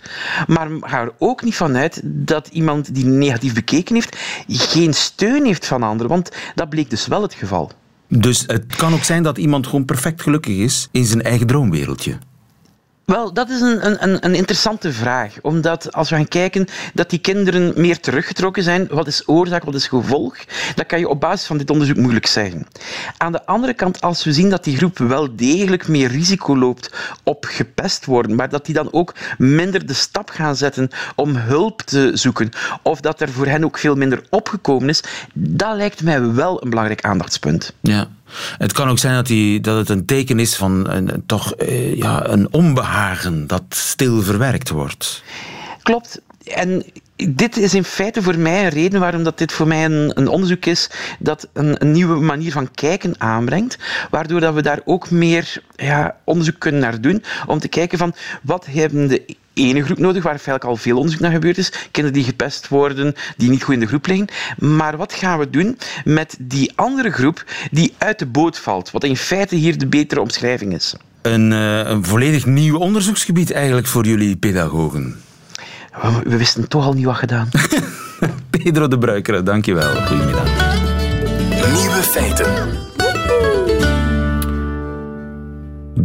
maar 0.46 0.68
ga 0.80 1.00
er 1.00 1.12
ook 1.18 1.42
niet 1.42 1.56
vanuit 1.56 2.00
dat 2.04 2.48
iemand 2.48 2.94
die 2.94 3.04
negatief 3.04 3.54
bekeken 3.54 3.94
heeft 3.94 4.16
geen 4.46 4.94
steun 4.94 5.44
heeft 5.44 5.66
van 5.66 5.82
anderen, 5.82 6.08
want 6.08 6.30
dat 6.54 6.68
bleek 6.68 6.90
dus 6.90 7.06
wel 7.06 7.22
het 7.22 7.34
geval. 7.34 7.70
Dus 8.08 8.44
het 8.46 8.76
kan 8.76 8.92
ook 8.92 9.04
zijn 9.04 9.22
dat 9.22 9.38
iemand 9.38 9.66
gewoon 9.66 9.84
perfect 9.84 10.22
gelukkig 10.22 10.56
is 10.56 10.88
in 10.90 11.04
zijn 11.04 11.22
eigen 11.22 11.46
droomwereldje. 11.46 12.18
Wel, 13.08 13.32
dat 13.32 13.50
is 13.50 13.60
een, 13.60 14.02
een, 14.02 14.24
een 14.24 14.34
interessante 14.34 14.92
vraag. 14.92 15.34
Omdat 15.42 15.92
als 15.92 16.10
we 16.10 16.16
gaan 16.16 16.28
kijken 16.28 16.66
dat 16.94 17.10
die 17.10 17.18
kinderen 17.18 17.72
meer 17.76 18.00
teruggetrokken 18.00 18.62
zijn, 18.62 18.86
wat 18.90 19.06
is 19.06 19.28
oorzaak, 19.28 19.64
wat 19.64 19.74
is 19.74 19.88
gevolg, 19.88 20.36
dat 20.74 20.86
kan 20.86 20.98
je 20.98 21.08
op 21.08 21.20
basis 21.20 21.46
van 21.46 21.58
dit 21.58 21.70
onderzoek 21.70 21.96
moeilijk 21.96 22.26
zeggen. 22.26 22.66
Aan 23.16 23.32
de 23.32 23.46
andere 23.46 23.74
kant, 23.74 24.00
als 24.00 24.24
we 24.24 24.32
zien 24.32 24.50
dat 24.50 24.64
die 24.64 24.76
groep 24.76 24.98
wel 24.98 25.36
degelijk 25.36 25.88
meer 25.88 26.08
risico 26.08 26.56
loopt 26.58 26.92
op 27.22 27.44
gepest 27.48 28.04
worden, 28.04 28.36
maar 28.36 28.48
dat 28.48 28.66
die 28.66 28.74
dan 28.74 28.92
ook 28.92 29.14
minder 29.38 29.86
de 29.86 29.94
stap 29.94 30.30
gaan 30.30 30.56
zetten 30.56 30.88
om 31.14 31.36
hulp 31.36 31.82
te 31.82 32.10
zoeken, 32.14 32.50
of 32.82 33.00
dat 33.00 33.20
er 33.20 33.28
voor 33.28 33.46
hen 33.46 33.64
ook 33.64 33.78
veel 33.78 33.94
minder 33.94 34.22
opgekomen 34.30 34.88
is, 34.88 35.02
dat 35.34 35.76
lijkt 35.76 36.02
mij 36.02 36.32
wel 36.32 36.62
een 36.62 36.70
belangrijk 36.70 37.04
aandachtspunt. 37.04 37.72
Ja. 37.80 38.08
Het 38.58 38.72
kan 38.72 38.88
ook 38.88 38.98
zijn 38.98 39.14
dat, 39.14 39.62
dat 39.64 39.76
het 39.76 39.88
een 39.88 40.04
teken 40.04 40.38
is 40.38 40.56
van 40.56 40.90
een, 40.90 41.22
toch 41.26 41.54
eh, 41.54 41.96
ja, 41.96 42.26
een 42.28 42.52
onbehagen 42.52 43.46
dat 43.46 43.62
stil 43.68 44.22
verwerkt 44.22 44.70
wordt. 44.70 45.22
Klopt. 45.82 46.20
En 46.44 46.84
dit 47.16 47.56
is 47.56 47.74
in 47.74 47.84
feite 47.84 48.22
voor 48.22 48.38
mij 48.38 48.64
een 48.64 48.68
reden 48.68 49.00
waarom 49.00 49.22
dat 49.22 49.38
dit 49.38 49.52
voor 49.52 49.66
mij 49.66 49.84
een, 49.84 50.10
een 50.14 50.28
onderzoek 50.28 50.64
is 50.64 50.90
dat 51.18 51.48
een, 51.52 51.82
een, 51.82 51.92
nieuwe 51.92 52.20
manier 52.20 52.52
van 52.52 52.70
kijken 52.70 53.14
aanbrengt, 53.18 53.78
waardoor 54.10 54.40
dat 54.40 54.54
we 54.54 54.62
daar 54.62 54.80
ook 54.84 55.10
meer 55.10 55.62
ja, 55.76 56.16
onderzoek 56.24 56.58
kunnen 56.58 56.80
naar 56.80 57.00
doen, 57.00 57.24
om 57.46 57.58
te 57.58 57.68
kijken 57.68 57.98
van 57.98 58.14
wat 58.42 58.66
hebben 58.66 59.08
de 59.08 59.36
ene 59.58 59.84
groep 59.84 59.98
nodig, 59.98 60.22
waar 60.22 60.32
eigenlijk 60.32 60.64
al 60.64 60.76
veel 60.76 60.96
onderzoek 60.96 61.20
naar 61.20 61.32
gebeurd 61.32 61.58
is. 61.58 61.72
Kinderen 61.90 62.18
die 62.18 62.28
gepest 62.28 62.68
worden, 62.68 63.14
die 63.36 63.50
niet 63.50 63.62
goed 63.62 63.74
in 63.74 63.80
de 63.80 63.86
groep 63.86 64.06
liggen. 64.06 64.28
Maar 64.58 64.96
wat 64.96 65.12
gaan 65.12 65.38
we 65.38 65.50
doen 65.50 65.78
met 66.04 66.36
die 66.38 66.72
andere 66.74 67.10
groep 67.10 67.44
die 67.70 67.94
uit 67.98 68.18
de 68.18 68.26
boot 68.26 68.58
valt? 68.58 68.90
Wat 68.90 69.04
in 69.04 69.16
feite 69.16 69.54
hier 69.54 69.78
de 69.78 69.86
betere 69.86 70.20
omschrijving 70.20 70.74
is. 70.74 70.94
Een, 71.22 71.50
uh, 71.50 71.78
een 71.78 72.04
volledig 72.04 72.46
nieuw 72.46 72.78
onderzoeksgebied 72.78 73.52
eigenlijk 73.52 73.86
voor 73.86 74.06
jullie 74.06 74.36
pedagogen. 74.36 75.16
We, 76.02 76.20
we 76.24 76.36
wisten 76.36 76.68
toch 76.68 76.84
al 76.84 76.92
niet 76.92 77.04
wat 77.04 77.16
gedaan. 77.16 77.48
Pedro 78.50 78.88
de 78.88 78.98
Bruikere, 78.98 79.42
dankjewel. 79.42 79.94
Goedemiddag. 80.06 80.46
Nieuwe 81.50 82.02
feiten. 82.02 82.96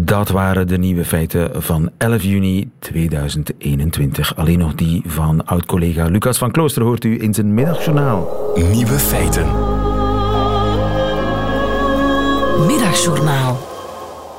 Dat 0.05 0.29
waren 0.29 0.67
de 0.67 0.77
nieuwe 0.77 1.05
feiten 1.05 1.63
van 1.63 1.91
11 1.97 2.23
juni 2.23 2.71
2021. 2.79 4.35
Alleen 4.35 4.57
nog 4.57 4.75
die 4.75 5.01
van 5.05 5.45
oud-collega 5.45 6.05
Lucas 6.05 6.37
van 6.37 6.51
Klooster 6.51 6.83
hoort 6.83 7.03
u 7.03 7.21
in 7.21 7.33
zijn 7.33 7.53
middagjournaal. 7.53 8.51
Nieuwe 8.71 8.99
feiten. 8.99 9.45
Middagjournaal. 12.65 13.59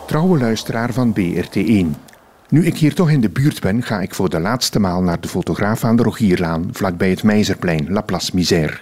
Trouwe 0.07 0.38
luisteraar 0.38 0.92
van 0.92 1.14
BRT1. 1.20 2.00
Nu 2.48 2.66
ik 2.66 2.77
hier 2.77 2.94
toch 2.94 3.11
in 3.11 3.20
de 3.20 3.31
buurt 3.31 3.61
ben, 3.61 3.83
ga 3.83 4.00
ik 4.00 4.14
voor 4.14 4.31
de 4.31 4.40
laatste 4.40 4.81
maal 4.81 5.03
naar 5.03 5.20
de 5.20 5.29
fotograaf 5.29 5.85
aan 5.85 5.96
de 5.96 6.03
Rogierlaan, 6.03 6.68
vlakbij 6.72 7.11
het 7.11 7.22
Meizerplein, 7.22 7.87
La 7.90 8.00
Place 8.00 8.31
Misère. 8.35 8.81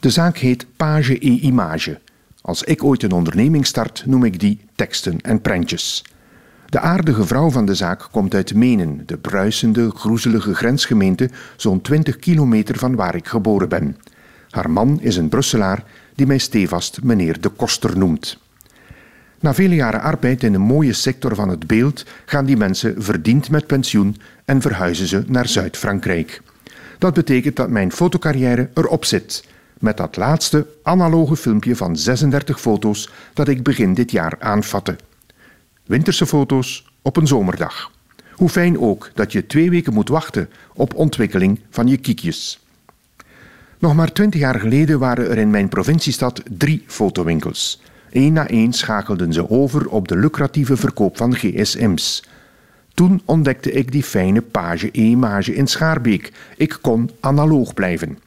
De 0.00 0.10
zaak 0.10 0.36
heet 0.36 0.66
Page 0.76 1.12
et 1.12 1.20
Image. 1.22 1.98
Als 2.42 2.62
ik 2.62 2.84
ooit 2.84 3.02
een 3.02 3.12
onderneming 3.12 3.66
start, 3.66 4.02
noem 4.06 4.24
ik 4.24 4.40
die 4.40 4.60
teksten 4.74 5.20
en 5.20 5.40
prentjes. 5.40 6.04
De 6.66 6.80
aardige 6.80 7.26
vrouw 7.26 7.50
van 7.50 7.66
de 7.66 7.74
zaak 7.74 8.08
komt 8.10 8.34
uit 8.34 8.54
Menen, 8.54 9.02
de 9.06 9.18
bruisende, 9.18 9.90
groezelige 9.90 10.54
grensgemeente, 10.54 11.30
zo'n 11.56 11.80
20 11.80 12.16
kilometer 12.16 12.78
van 12.78 12.94
waar 12.94 13.14
ik 13.14 13.28
geboren 13.28 13.68
ben. 13.68 13.96
Haar 14.50 14.70
man 14.70 15.00
is 15.00 15.16
een 15.16 15.28
Brusselaar 15.28 15.84
die 16.14 16.26
mij 16.26 16.38
stevast 16.38 17.02
meneer 17.02 17.40
de 17.40 17.48
Koster 17.48 17.98
noemt. 17.98 18.38
Na 19.40 19.54
vele 19.54 19.74
jaren 19.74 20.00
arbeid 20.00 20.42
in 20.42 20.54
een 20.54 20.60
mooie 20.60 20.92
sector 20.92 21.34
van 21.34 21.48
het 21.48 21.66
beeld 21.66 22.04
gaan 22.26 22.44
die 22.44 22.56
mensen 22.56 23.02
verdiend 23.02 23.50
met 23.50 23.66
pensioen 23.66 24.16
en 24.44 24.60
verhuizen 24.60 25.06
ze 25.06 25.24
naar 25.26 25.48
Zuid-Frankrijk. 25.48 26.42
Dat 26.98 27.14
betekent 27.14 27.56
dat 27.56 27.70
mijn 27.70 27.92
fotocarrière 27.92 28.68
erop 28.74 29.04
zit 29.04 29.44
met 29.80 29.96
dat 29.96 30.16
laatste 30.16 30.66
analoge 30.82 31.36
filmpje 31.36 31.76
van 31.76 31.96
36 31.96 32.60
foto's 32.60 33.10
dat 33.34 33.48
ik 33.48 33.62
begin 33.62 33.94
dit 33.94 34.10
jaar 34.10 34.36
aanvatte. 34.38 34.96
Winterse 35.86 36.26
foto's 36.26 36.92
op 37.02 37.16
een 37.16 37.26
zomerdag. 37.26 37.90
Hoe 38.32 38.48
fijn 38.48 38.78
ook 38.78 39.10
dat 39.14 39.32
je 39.32 39.46
twee 39.46 39.70
weken 39.70 39.92
moet 39.92 40.08
wachten 40.08 40.48
op 40.74 40.94
ontwikkeling 40.94 41.60
van 41.70 41.86
je 41.86 41.96
kiekjes. 41.96 42.64
Nog 43.78 43.94
maar 43.94 44.12
twintig 44.12 44.40
jaar 44.40 44.60
geleden 44.60 44.98
waren 44.98 45.30
er 45.30 45.38
in 45.38 45.50
mijn 45.50 45.68
provinciestad 45.68 46.42
drie 46.48 46.84
fotowinkels. 46.86 47.82
Eén 48.10 48.32
na 48.32 48.48
één 48.48 48.72
schakelden 48.72 49.32
ze 49.32 49.50
over 49.50 49.88
op 49.88 50.08
de 50.08 50.16
lucratieve 50.16 50.76
verkoop 50.76 51.16
van 51.16 51.34
gsm's. 51.34 52.24
Toen 52.94 53.22
ontdekte 53.24 53.72
ik 53.72 53.92
die 53.92 54.02
fijne 54.02 54.40
page-e-mage 54.40 55.54
in 55.54 55.66
Schaarbeek. 55.66 56.32
Ik 56.56 56.78
kon 56.80 57.10
analoog 57.20 57.74
blijven. 57.74 58.18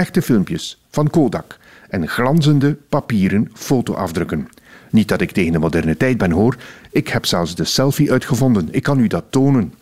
Echte 0.00 0.22
filmpjes 0.22 0.82
van 0.90 1.10
Kodak 1.10 1.58
en 1.88 2.08
glanzende 2.08 2.76
papieren 2.88 3.50
fotoafdrukken. 3.52 4.48
Niet 4.90 5.08
dat 5.08 5.20
ik 5.20 5.30
tegen 5.30 5.52
de 5.52 5.58
moderne 5.58 5.96
tijd 5.96 6.18
ben 6.18 6.30
hoor, 6.30 6.56
ik 6.90 7.08
heb 7.08 7.26
zelfs 7.26 7.54
de 7.54 7.64
selfie 7.64 8.12
uitgevonden. 8.12 8.68
Ik 8.70 8.82
kan 8.82 8.98
u 8.98 9.06
dat 9.06 9.24
tonen. 9.30 9.74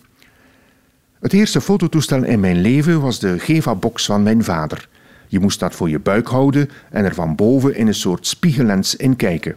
Het 1.21 1.33
eerste 1.33 1.61
fototoestel 1.61 2.25
in 2.25 2.41
mijn 2.41 2.61
leven 2.61 3.01
was 3.01 3.19
de 3.19 3.39
Geva-box 3.39 4.05
van 4.05 4.23
mijn 4.23 4.45
vader. 4.45 4.89
Je 5.29 5.41
moest 5.41 5.61
dat 5.61 5.75
voor 5.75 5.91
je 5.91 5.99
buik 5.99 6.27
houden 6.27 6.71
en 6.91 7.05
er 7.05 7.15
van 7.15 7.35
boven 7.35 7.75
in 7.77 7.87
een 7.87 7.95
soort 7.95 8.27
spiegellens 8.27 8.97
in 8.97 9.17
kijken. 9.17 9.57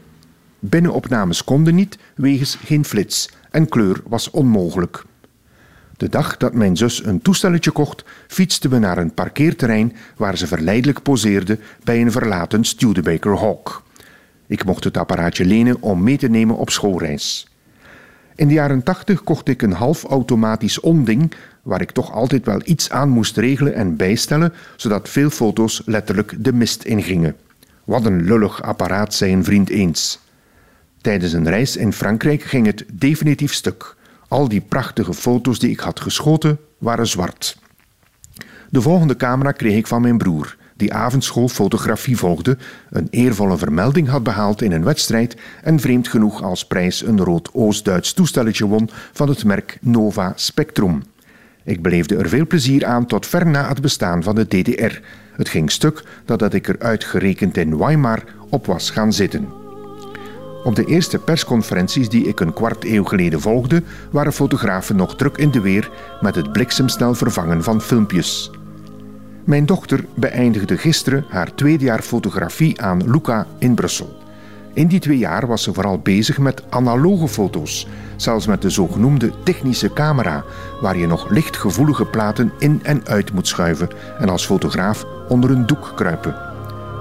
Binnenopnames 0.59 1.43
konden 1.43 1.75
niet, 1.75 1.97
wegens 2.15 2.55
geen 2.55 2.85
flits, 2.85 3.29
en 3.51 3.69
kleur 3.69 4.01
was 4.05 4.29
onmogelijk. 4.29 5.05
De 6.01 6.09
dag 6.09 6.37
dat 6.37 6.53
mijn 6.53 6.77
zus 6.77 7.05
een 7.05 7.21
toestelletje 7.21 7.71
kocht, 7.71 8.03
fietsten 8.27 8.69
we 8.69 8.79
naar 8.79 8.97
een 8.97 9.13
parkeerterrein 9.13 9.95
waar 10.15 10.37
ze 10.37 10.47
verleidelijk 10.47 11.01
poseerde 11.01 11.59
bij 11.83 12.01
een 12.01 12.11
verlaten 12.11 12.63
Studebaker 12.63 13.37
Hawk. 13.37 13.83
Ik 14.47 14.65
mocht 14.65 14.83
het 14.83 14.97
apparaatje 14.97 15.45
lenen 15.45 15.81
om 15.81 16.03
mee 16.03 16.17
te 16.17 16.27
nemen 16.27 16.55
op 16.57 16.69
schoolreis. 16.69 17.47
In 18.35 18.47
de 18.47 18.53
jaren 18.53 18.83
tachtig 18.83 19.23
kocht 19.23 19.47
ik 19.47 19.61
een 19.61 19.73
half 19.73 20.03
automatisch 20.03 20.79
onding 20.79 21.33
waar 21.61 21.81
ik 21.81 21.91
toch 21.91 22.11
altijd 22.11 22.45
wel 22.45 22.61
iets 22.63 22.89
aan 22.89 23.09
moest 23.09 23.37
regelen 23.37 23.73
en 23.73 23.95
bijstellen, 23.95 24.53
zodat 24.75 25.09
veel 25.09 25.29
foto's 25.29 25.81
letterlijk 25.85 26.35
de 26.43 26.53
mist 26.53 26.83
ingingen. 26.83 27.35
Wat 27.83 28.05
een 28.05 28.23
lullig 28.23 28.61
apparaat, 28.61 29.13
zei 29.13 29.33
een 29.33 29.43
vriend 29.43 29.69
eens. 29.69 30.19
Tijdens 31.01 31.33
een 31.33 31.49
reis 31.49 31.75
in 31.75 31.93
Frankrijk 31.93 32.41
ging 32.41 32.65
het 32.65 32.85
definitief 32.91 33.53
stuk. 33.53 33.99
Al 34.31 34.47
die 34.47 34.61
prachtige 34.61 35.13
foto's 35.13 35.59
die 35.59 35.69
ik 35.69 35.79
had 35.79 35.99
geschoten 35.99 36.59
waren 36.77 37.07
zwart. 37.07 37.57
De 38.69 38.81
volgende 38.81 39.15
camera 39.15 39.51
kreeg 39.51 39.77
ik 39.77 39.87
van 39.87 40.01
mijn 40.01 40.17
broer, 40.17 40.55
die 40.75 40.93
avondschool 40.93 41.47
fotografie 41.47 42.17
volgde, 42.17 42.57
een 42.89 43.07
eervolle 43.09 43.57
vermelding 43.57 44.07
had 44.07 44.23
behaald 44.23 44.61
in 44.61 44.71
een 44.71 44.83
wedstrijd 44.83 45.35
en 45.63 45.79
vreemd 45.79 46.07
genoeg 46.07 46.43
als 46.43 46.65
prijs 46.65 47.05
een 47.05 47.23
rood 47.23 47.49
Oost-Duits 47.53 48.13
toestelletje 48.13 48.65
won 48.65 48.89
van 49.11 49.29
het 49.29 49.43
merk 49.43 49.77
Nova 49.81 50.33
Spectrum. 50.35 51.03
Ik 51.63 51.81
beleefde 51.81 52.15
er 52.15 52.29
veel 52.29 52.47
plezier 52.47 52.85
aan 52.85 53.05
tot 53.05 53.25
ver 53.27 53.47
na 53.47 53.67
het 53.67 53.81
bestaan 53.81 54.23
van 54.23 54.35
de 54.35 54.47
DDR. 54.47 54.99
Het 55.35 55.49
ging 55.49 55.71
stuk 55.71 56.03
nadat 56.25 56.53
ik 56.53 56.67
er 56.67 56.79
uitgerekend 56.79 57.57
in 57.57 57.77
Weimar 57.77 58.23
op 58.49 58.65
was 58.65 58.89
gaan 58.89 59.13
zitten. 59.13 59.60
Op 60.63 60.75
de 60.75 60.85
eerste 60.85 61.19
persconferenties 61.19 62.09
die 62.09 62.27
ik 62.27 62.39
een 62.39 62.53
kwart 62.53 62.83
eeuw 62.85 63.03
geleden 63.03 63.41
volgde, 63.41 63.83
waren 64.11 64.33
fotografen 64.33 64.95
nog 64.95 65.15
druk 65.15 65.37
in 65.37 65.51
de 65.51 65.61
weer 65.61 65.91
met 66.21 66.35
het 66.35 66.51
bliksemsnel 66.51 67.13
vervangen 67.13 67.63
van 67.63 67.81
filmpjes. 67.81 68.51
Mijn 69.43 69.65
dochter 69.65 70.05
beëindigde 70.13 70.77
gisteren 70.77 71.25
haar 71.29 71.55
tweede 71.55 71.83
jaar 71.83 72.01
fotografie 72.01 72.81
aan 72.81 73.11
Luca 73.11 73.47
in 73.57 73.75
Brussel. 73.75 74.19
In 74.73 74.87
die 74.87 74.99
twee 74.99 75.17
jaar 75.17 75.47
was 75.47 75.63
ze 75.63 75.73
vooral 75.73 75.99
bezig 75.99 76.37
met 76.37 76.63
analoge 76.69 77.27
foto's, 77.27 77.87
zelfs 78.15 78.47
met 78.47 78.61
de 78.61 78.69
zogenoemde 78.69 79.31
technische 79.43 79.93
camera, 79.93 80.43
waar 80.81 80.97
je 80.97 81.07
nog 81.07 81.29
lichtgevoelige 81.29 82.05
platen 82.05 82.51
in 82.59 82.79
en 82.83 83.07
uit 83.07 83.33
moet 83.33 83.47
schuiven 83.47 83.89
en 84.19 84.29
als 84.29 84.45
fotograaf 84.45 85.05
onder 85.27 85.51
een 85.51 85.65
doek 85.65 85.91
kruipen. 85.95 86.35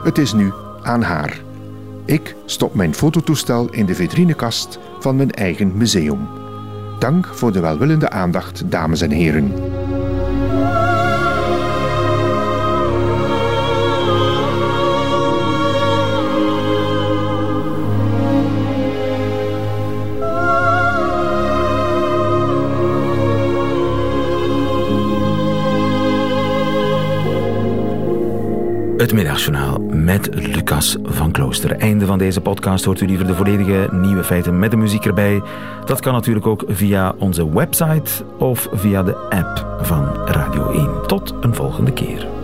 Het 0.02 0.18
is 0.18 0.32
nu 0.32 0.52
aan 0.82 1.02
haar. 1.02 1.49
Ik 2.10 2.36
stop 2.44 2.74
mijn 2.74 2.94
fototoestel 2.94 3.68
in 3.68 3.86
de 3.86 3.94
vitrinekast 3.94 4.78
van 4.98 5.16
mijn 5.16 5.30
eigen 5.30 5.76
museum. 5.76 6.28
Dank 6.98 7.26
voor 7.26 7.52
de 7.52 7.60
welwillende 7.60 8.10
aandacht, 8.10 8.70
dames 8.70 9.00
en 9.00 9.10
heren. 9.10 9.52
Het 29.00 29.12
middagjournaal 29.12 29.78
met 29.80 30.28
Lucas 30.34 30.96
van 31.02 31.30
Klooster. 31.32 31.76
Einde 31.76 32.06
van 32.06 32.18
deze 32.18 32.40
podcast 32.40 32.84
hoort 32.84 33.00
u 33.00 33.06
liever 33.06 33.26
de 33.26 33.34
volledige 33.34 33.88
nieuwe 33.92 34.24
feiten 34.24 34.58
met 34.58 34.70
de 34.70 34.76
muziek 34.76 35.04
erbij. 35.04 35.42
Dat 35.84 36.00
kan 36.00 36.12
natuurlijk 36.12 36.46
ook 36.46 36.64
via 36.68 37.14
onze 37.18 37.52
website 37.52 38.24
of 38.38 38.68
via 38.72 39.02
de 39.02 39.16
app 39.16 39.78
van 39.82 40.26
Radio 40.26 40.70
1. 40.70 41.06
Tot 41.06 41.34
een 41.40 41.54
volgende 41.54 41.92
keer. 41.92 42.39